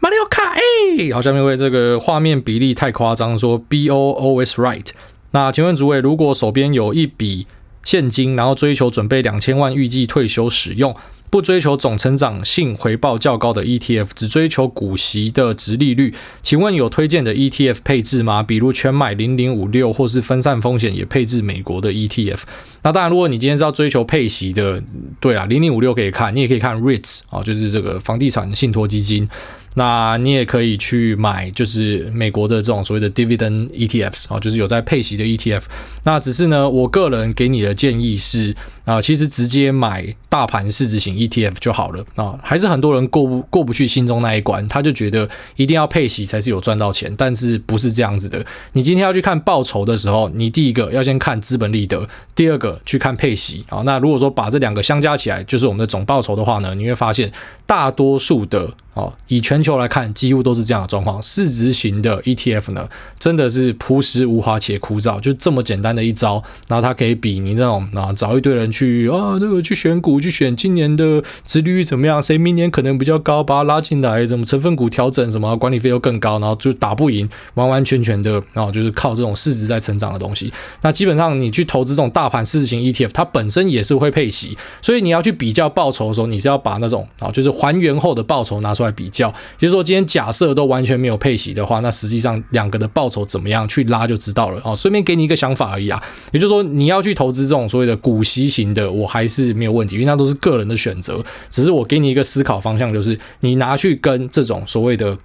[0.00, 4.88] 马里奥卡哎，好，下面一位这个画面比例太夸张，说 B O O S right，。
[5.32, 7.46] 那请问诸位，如果手边有一笔
[7.84, 10.94] 现金，然后追求准备两千万，预计退休使用，
[11.30, 18.42] 不追求总成长性回报较高的 ETF，只追求股息的殖利率，请问有推荐的 ETF 配置吗？
[18.42, 22.42] 比如全买零零五六，或是分散风险也配置美国的 ETF？
[22.82, 24.82] 那当然，如果你今天是要追求配息的，
[25.18, 29.26] 对啊，零零五六可以看，你也可以看 REITs 啊，就是这个房地产信托基金。
[29.74, 35.62] 那你也可以去买，就是美国的这种所谓的 dividend ETFs 啊，就是有在配息的 ETF。
[36.04, 38.54] 那只是呢，我个人给你的建议是
[38.84, 42.38] 啊，其实直接买大盘市值型 ETF 就好了啊。
[42.42, 48.44] 还是很多人过不过不去心中那一关，他就觉得一定要配息才是有赚到钱，但是不是这样子的。
[48.72, 53.82] 你今天要去看报酬的时候，你第一个要先看资本利得，第二个去看配息啊。
[53.82, 57.30] 那如果说把这两个相加起来，就是我们的总报酬的话呢，你会发现
[57.66, 58.74] 大多数的。
[58.94, 61.22] 啊，以全球来看，几乎都是这样的状况。
[61.22, 62.86] 市值型的 ETF 呢，
[63.18, 80.52] 真的是朴实无华且枯燥，就这么简单的一招，然后它可以比你这种啊找一堆人去啊这个去选股，去选今年的殖利率怎么样，谁明年可能比较高，把它拉进来，怎么成分股调整什么，管理费又更高，然后就打不赢，完完全全的，然后就是靠这种市值在成长的东西。
[80.80, 94.74] 那基本上你去投资这种大盘市值型 ETF，它本身也是会配息，所以你要去比较报酬的时候，你是要把那种啊就是还原后的报酬拿出来比较，也就是说今天假设都完全没有配息的话，那实际上两个的报酬怎么样去拉就知道了啊。
[94.76, 101.24] 顺便给你一个想法而已啊，也就是说你要去投资这种所谓的股息型的，我还是没有问题，因为那都是个人的选择。
[101.50, 105.16] 只是我给你一个思考方向，就是你拿去跟这种所谓的。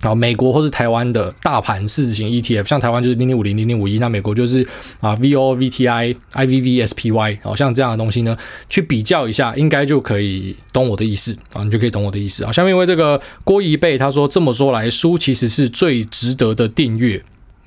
[0.00, 4.66] 啊，美国或是台湾的大盘市值型 ETF，像台湾就是零零五零零零五一，那美国就是
[5.00, 8.36] 啊 VOVTI IVV SPY，好像这样的东西呢，
[8.68, 12.52] 去比较一下，应该就可以懂我的意思啊，你就可以懂我的意思啊。
[12.52, 17.24] 下面因为这个郭一贝他说，这么说来，书其实是最值得的订阅，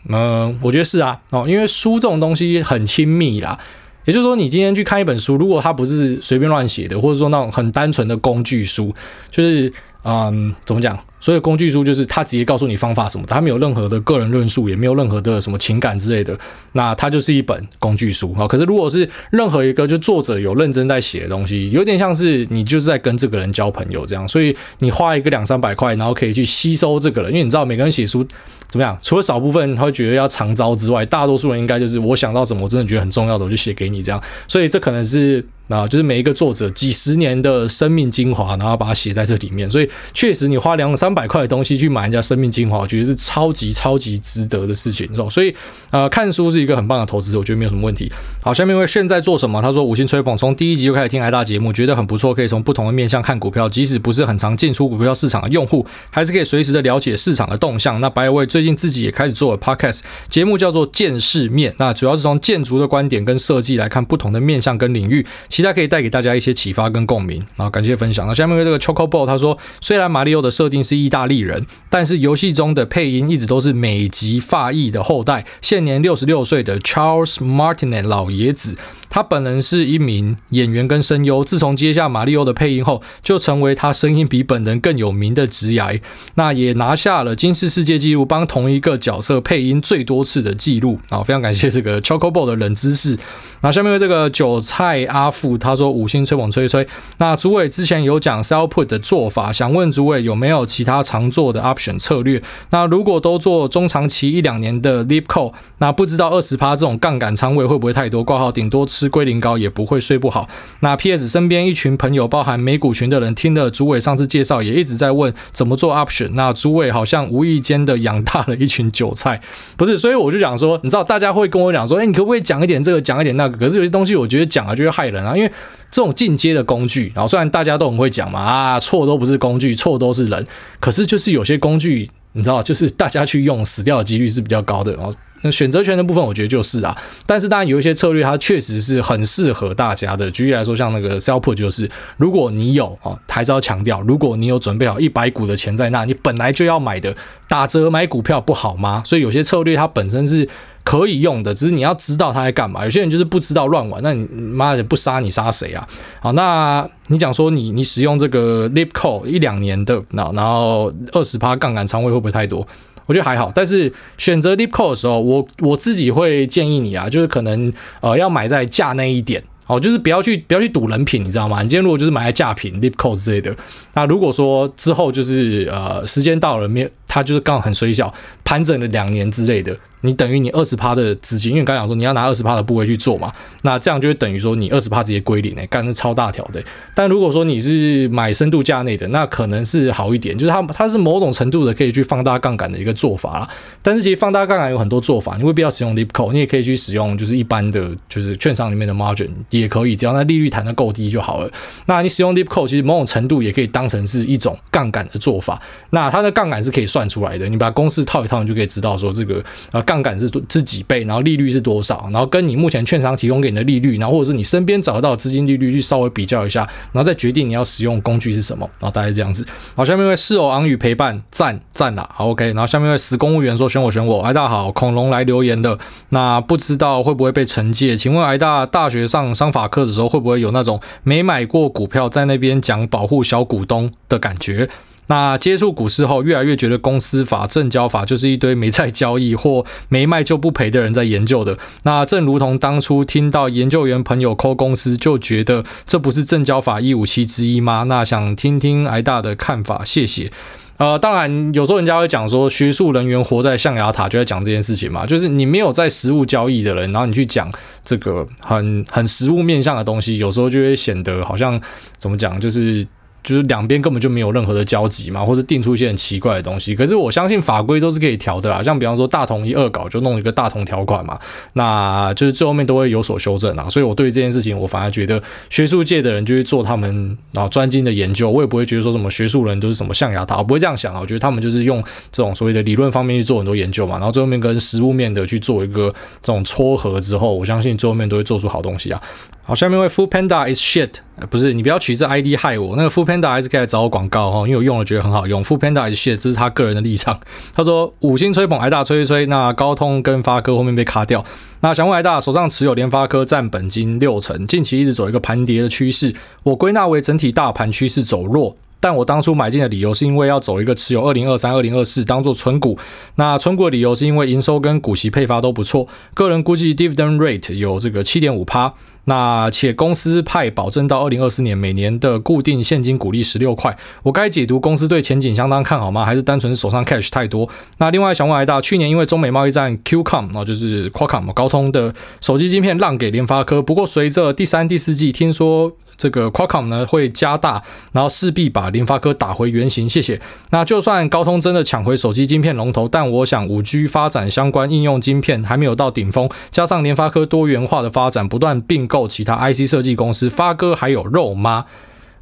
[0.09, 3.57] 嗯，我觉得是啊，哦，因为书这种东西很亲密啦，
[4.07, 8.95] 也就是说，你今天去看一本书，如果它不是随便乱写的，或者说那种很单纯的工具书，
[9.29, 9.71] 就是
[10.03, 10.97] 嗯，怎么讲？
[11.19, 16.37] 所以工具书就是他直接告诉你方法什么它，没有任何的个人论述，也没有任何的什么情感之类的。
[16.73, 18.47] 那它就是一本工具书啊。
[18.47, 24.25] 可是如果是任何一个就作者有认真在写的东西，有点像是你就是在跟这个人交朋友这样。
[24.27, 28.25] 所以你花一个两三百块，然后可以去吸收这个人，因为你知道每个人写书
[28.69, 28.97] 怎么样？
[29.01, 34.21] 除了少部分他会觉得要长招之外，大多数人应该就是我想到什么，我真的觉得很重要的，我就写给你这样。
[34.47, 39.69] 所以这可能是啊，就是每一个作者几十年的生命精华，然后把它写在这里面。
[39.69, 45.29] 所以确实你花两三百块的东西去买人家生命精华，我觉得是超级超级值得的事情，是吧？
[45.29, 45.53] 所以，
[45.91, 48.09] 呃，看书是一个很棒的投资，我觉得没有什么问题。
[48.41, 49.61] 好，下面一位现在做什么？
[49.61, 57.99] 他说五星吹捧，从第一集就开始听挨大节目，觉得很不错，可以从不同的面向看股票，即使不是很常进出股票市场的用户，还是可以随时的了解市场的动向。
[57.99, 67.45] 那白伟最最近自己也开始做了 podcast 节目，叫做见世面，那主要是从建筑的观点跟设计来看不同的面向跟领域，期待可以带给大家一些启发跟共鸣。
[67.55, 68.25] 好，感谢分享。
[68.25, 71.67] 那下面这个 Choco Ball 他说，虽然马里奥的设定是意大利人。
[71.89, 78.77] 但是游戏中的配音一直都是美籍法裔的后代，现年六十六岁的 Charles Martinet 老爷子。
[79.09, 86.01] 他本人是一名演员跟声优，自从接下马里奥的配音后，就成为他声音比本人更有名的职业。
[86.35, 90.99] 那也拿下了金氏世界纪录，帮同一个角色配音最多次的纪录。
[91.09, 93.17] 啊，非常感谢这个 Chocobo 的冷知识。
[93.61, 96.87] 那下面有这个韭菜阿富，他说五星吹捧吹吹。
[97.17, 102.41] 那主委之前有讲 sell put 的做法，想问主委有没有其他常做的 option 策略？
[102.69, 108.23] 那如果都做中长期一两年的 Lip Call，那不知道二十趴这种杠杆仓位会不会太多？
[108.23, 110.49] 挂号顶多吃龟苓膏也不会睡不好。
[110.79, 116.31] 那 PS 身边一群朋友，包含美股群的人，听了朱伟上次介绍，也一直在问怎么做 option。
[116.33, 119.39] 那朱伟好像无意间的养大了一群韭菜，
[119.75, 119.99] 不是？
[119.99, 123.57] 所以我就讲说，你知道大家会跟我讲说，哎，你可不可以讲一点这个，讲一点那个？
[123.57, 125.51] 可是有些东西我觉得讲了就会害人啊，因为
[125.91, 130.47] 这种进阶的工具，然后虽然大家都很会讲嘛，啊，错都不是工具，错都是人，
[130.79, 135.13] 可是就是有些工具，你知道，就是大家去用死掉的几率是比较高的，哦。
[135.41, 140.29] 那选择权的部分，我觉得就是啊，但是当然有一些策略，它确实是很适合大家的。
[140.31, 147.15] 举例来说，像那个 sell put，就是如果你有啊，还是要强调，如果你有准备好一百股的钱在那，你本来就要买的，
[147.47, 149.03] 打折买股票不好吗？
[149.05, 150.49] 所以有些策略它本身是
[150.83, 152.83] 可以用的，只是你要知道它在干嘛。
[152.83, 155.87] 有些人就是不知道乱玩，那你妈的不杀你杀谁啊？
[156.19, 162.67] 好，那你讲说你你使用这个 leap call 一两年的，那然后二十趴杠杆仓位会不会太多？
[163.07, 171.63] 我觉得还好，但是选择 Deep call 的时候，我我自己会建议你啊，就是可能呃要买在价那一点，哦，就是不要去不要去赌人品，你知道吗？
[171.63, 173.55] 你今天如果就是买在价品 leap call 之类的，
[173.93, 179.75] 那如果说之后就是呃时间到了没有，它就是刚好很衰小，盘整了两年之类的。
[180.01, 183.33] 你等于你二十趴的资金，因为刚讲说你要拿二十趴的部位去做嘛，
[183.63, 186.63] 那这样就会等于说你二十趴直接归零诶，干是超大条的。
[186.93, 193.49] 但如果说你是买深度价内的，那可能是好一点，就是它它是某种程度的可以去放大杠杆的一个做法啦。
[193.81, 201.51] 但是其实放大杠杆有很多做法，你未必要使用 l i p c o 你也可以去使用就是一般的就是券商里面的 margin 也可以，只要那利率弹得够低就好了。
[201.87, 205.59] 那你使用 l i p c o 其实某种程度也可以当成是一种杠杆的做法。
[205.89, 209.83] 那它的杠杆是可以算出来的，你把公式套一套，你就可以知道说这个呃。
[209.87, 219.47] 杠杆是是几倍，然后利率是多少，然后跟你目前券商提供给你的利率，然后或者是你身边找到资金利率去稍微比较一下，然后再决定你要使用工具是什么，然后大概是这样子。
[219.73, 222.47] 好，下面一位室友昂宇陪伴赞赞啦，好 OK。
[222.47, 225.79] 然后下面一位死公务员说选我选我，哎大家好，恐龙来留言的，
[226.09, 227.95] 那不知道会不会被惩戒？
[227.95, 234.69] 请问挨大大学上商法课的时候会不会有那种没买过股票在那边讲保护小股东的感觉？
[235.07, 241.57] 那接触股市后，越来越觉得公司法、证交法就是一堆没在交易或没卖就不赔的人在研究的。
[241.83, 247.83] 那正如同当初听到研究员朋友抠公司，就觉得这不是证交法一五七之一吗？
[247.83, 250.29] 那想听听挨大的看法，谢谢。
[250.77, 255.05] 呃，当然，有时候人家会讲说，学术人员活在象牙塔，就在讲这件事情嘛。
[255.05, 257.51] 就是你没有在实物交易的人，然后你去讲
[257.83, 261.59] 这个很很实物面向的东西，有时候就会显得好像
[261.97, 262.85] 怎么讲，就是。
[263.27, 266.73] 就是两边根本就没有任何的交集嘛，或者定出一些很奇怪的东西。
[266.73, 271.19] 可是我相信法规都是可以调的啦，像比方说大同一恶搞就弄一个大同条款嘛，
[271.51, 273.67] 那就是最后面都会有所修正啊。
[273.67, 281.01] 所以我对这件事情，我反而觉得学术界的人就是做他们啊专精的研究，我也不会觉得说什么学术人都是什么象牙塔，我不会这样想啊。
[281.01, 289.01] 我觉得他们就是用这种所谓的理论方面去做很多研究嘛，然后最后面跟实务面的去做一个这种撮合之后，我相信最后面都会做出好东西啊。
[289.47, 290.89] 好，下面一位 Food Panda is shit，
[291.29, 292.75] 不是你不要取这 ID 害我。
[292.75, 295.41] 那个 Food Panda 还是可以来找我广告哈，因为我用了觉得很好用。
[295.41, 297.17] Food Panda is shit，这是他个人的立场。
[297.55, 301.23] 他说五星吹捧挨大吹吹吹，那高通跟发科后面被卡掉。
[301.61, 308.57] 那想问挨大手上持有联发科占本金六成，近期一直走一个盘跌的趋势，我归纳为整体大盘趋势走弱。
[308.81, 312.77] 但我当初买进的理由是因为要走一个持有二零二三、二零二四当做存股。
[313.15, 318.73] 那存股的理由是因为营收跟股息配发都不错，个人估计 dividend rate 有这个七点五趴。
[319.09, 323.77] 那且公司派保证到二零二四年每年的固定现金股利十六块。
[324.03, 326.03] 我该解读公司对前景相当看好吗？
[326.03, 327.47] 还是单纯手上 cash 太多？
[327.77, 333.61] 那另外想问挨大，去年因为中美贸易战，Qcom 那就是 Qualcomm 高通的手机晶片让给联发科。
[333.61, 339.87] 不过随着第三、第四季听说这个 Qualcomm 呢会加大，然后势必把联发科打回原形。
[339.87, 340.19] 谢谢。
[340.49, 348.96] 那就算高通真的抢回手机晶片龙头，但我想五 G 发展相关应用晶片还没有到顶峰，加上联发科多元化的发展不断并购。
[349.05, 351.65] 其他 IC 设计公司，发哥还有肉妈？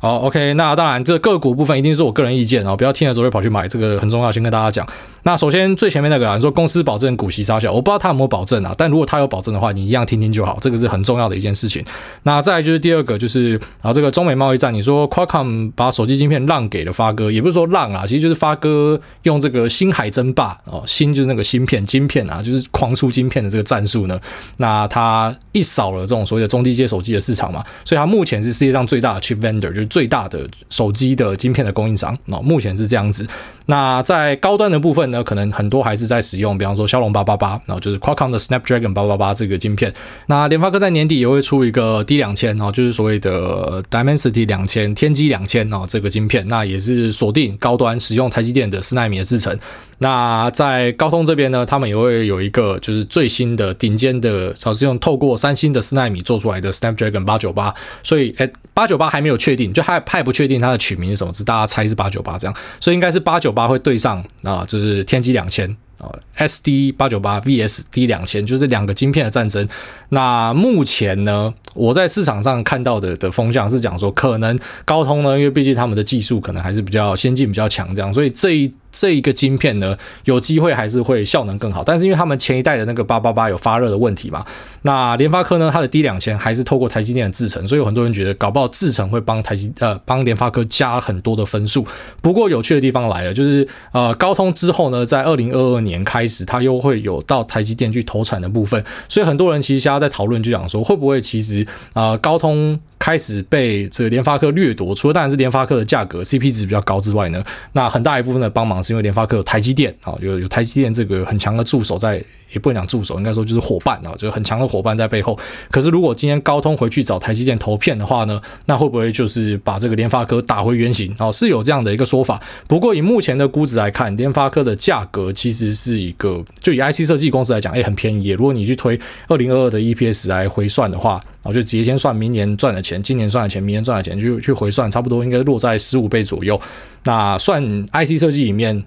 [0.05, 4.87] 好，OK，那当然这个股部分一定是我个人意见哦，不要听了之后就跑去买，这个很重要，先跟大家讲。
[5.23, 8.75] 那首先最前面那个啊，你说公司保证股息杀小，我不知道他有没有保证啊。
[8.77, 11.83] 但如果他有保证的话，你一样听听就好，这个是很重要的一件事情。
[12.21, 24.19] 那再来就是第二个，就是啊，这个中美贸易战，你说 Qualcomm 把手机晶片让给了发哥，也不是说让啊，其实就是发哥用这个星海争霸哦，星就是那个芯片，晶片啊，就是狂出晶片的这个战术呢。
[24.57, 32.17] 那他一扫了这种所谓的中低阶手机的市场嘛，所以他目前是世界上最大的 chip vendor，就是最大的手机的晶片的供应商。
[32.25, 33.25] 那目前是这样子。
[33.67, 39.91] 那在高端的部分呢，可能很多还是在使用，比方说骁龙八八八，然后就是 Qualcomm 的 Snapdragon 八八八这个晶片。
[40.27, 49.57] 那联发科在年底也会出一个 D 两千，然后就是所谓的 Dimensity 两千、天玑两千啊这个晶片，那也是锁定高端，使用台积电的四奈米的制程。
[49.99, 57.73] 那在高通这边呢，他们也会有一个就是最新的顶尖的，主要是用透过三星的四奈米做出来的 Snapdragon 八九八，
[58.03, 65.75] 所以诶八九八还没有确定，就还还不确定它的取名是什么，只大家猜是八九八这样，所以应该是八九八会对上啊，就是天玑两千。
[65.97, 69.65] 啊，SD 八九八 VS D 两千，就是两个晶片的战争。
[70.09, 81.83] 那目前呢，我在市场上看到的的风向是讲说，可能高通呢，因为毕竟他们的技术可能还是比较先进、比较强，这样，所以这一这一个晶片呢，有机会还是会效能更好。
[81.83, 84.45] 但是因为他们前一代的那个八八八有发热的问题嘛，
[84.83, 91.85] 那联发科呢，它的 D 两千还是透过台积电的制程，所以有很多人觉得搞不好制程会帮台积呃帮联发科加很多的分数。
[92.21, 107.43] 不过有趣的地方来了，就是呃高通之后呢，在二零二二年开始，它又会有到台积电去投产的部分，所以很多人其实想他在讨论，就讲说会不会其实啊高通开始被这个联发科掠夺，除了当然是联发科的价格 CP 值比较高之外呢，
[107.73, 112.23] 那很大一部分的帮忙是因为联发科有台积电啊，有有台积电这个很强的助手在。
[112.53, 115.37] 也不能讲助手，应该说就是伙伴啊，就是很强的伙伴在背后。
[115.69, 121.13] 可是如果今天高通回去找台积电投片的话呢，那会不会就是把这个联发科打回原形？
[121.19, 122.41] 哦，是有这样的一个说法。
[122.65, 128.29] 不过以目前的估值来看，联发科的价格其实是一个，就以 IC 设计公司来讲，哎，很便宜。
[128.29, 136.59] 如果你去推二零二二的 EPS 来回算的话，我就直接先算明年赚的钱，今年赚的钱，明年赚的钱，就去回算，差不多应该落在十五倍左右。
[137.03, 138.83] 那算 IC 设计里面。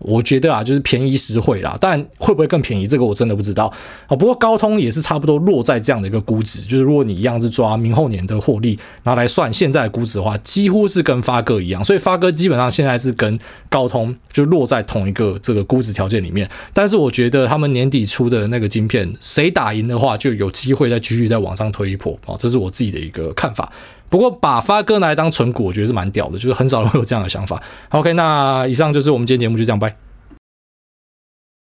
[0.00, 3.72] 我觉得啊，就是便宜实惠啦，但会不会更便宜，这个我真的不知道
[4.06, 4.16] 啊。
[4.16, 13.38] 不过高通也是差不多落在这样的一个估值，就是如果你一样是抓明后年的获利，拿来算现在的估值的话，几乎是跟发哥一样，所以发哥基本上现在是跟
[13.68, 16.48] 高通就落在同一个这个估值条件里面。
[16.72, 23.70] 但是我觉得他们年底出的那个晶片，谁打赢的话，就有机会再继续再往上推一波啊，这是我自己的一个看法。
[24.10, 27.62] 不过把发哥拿来当存股，我觉得是蛮屌的，就是很少人会有这样的想法。
[27.88, 29.96] OK，那以上就是我们今天节目，就这样，拜。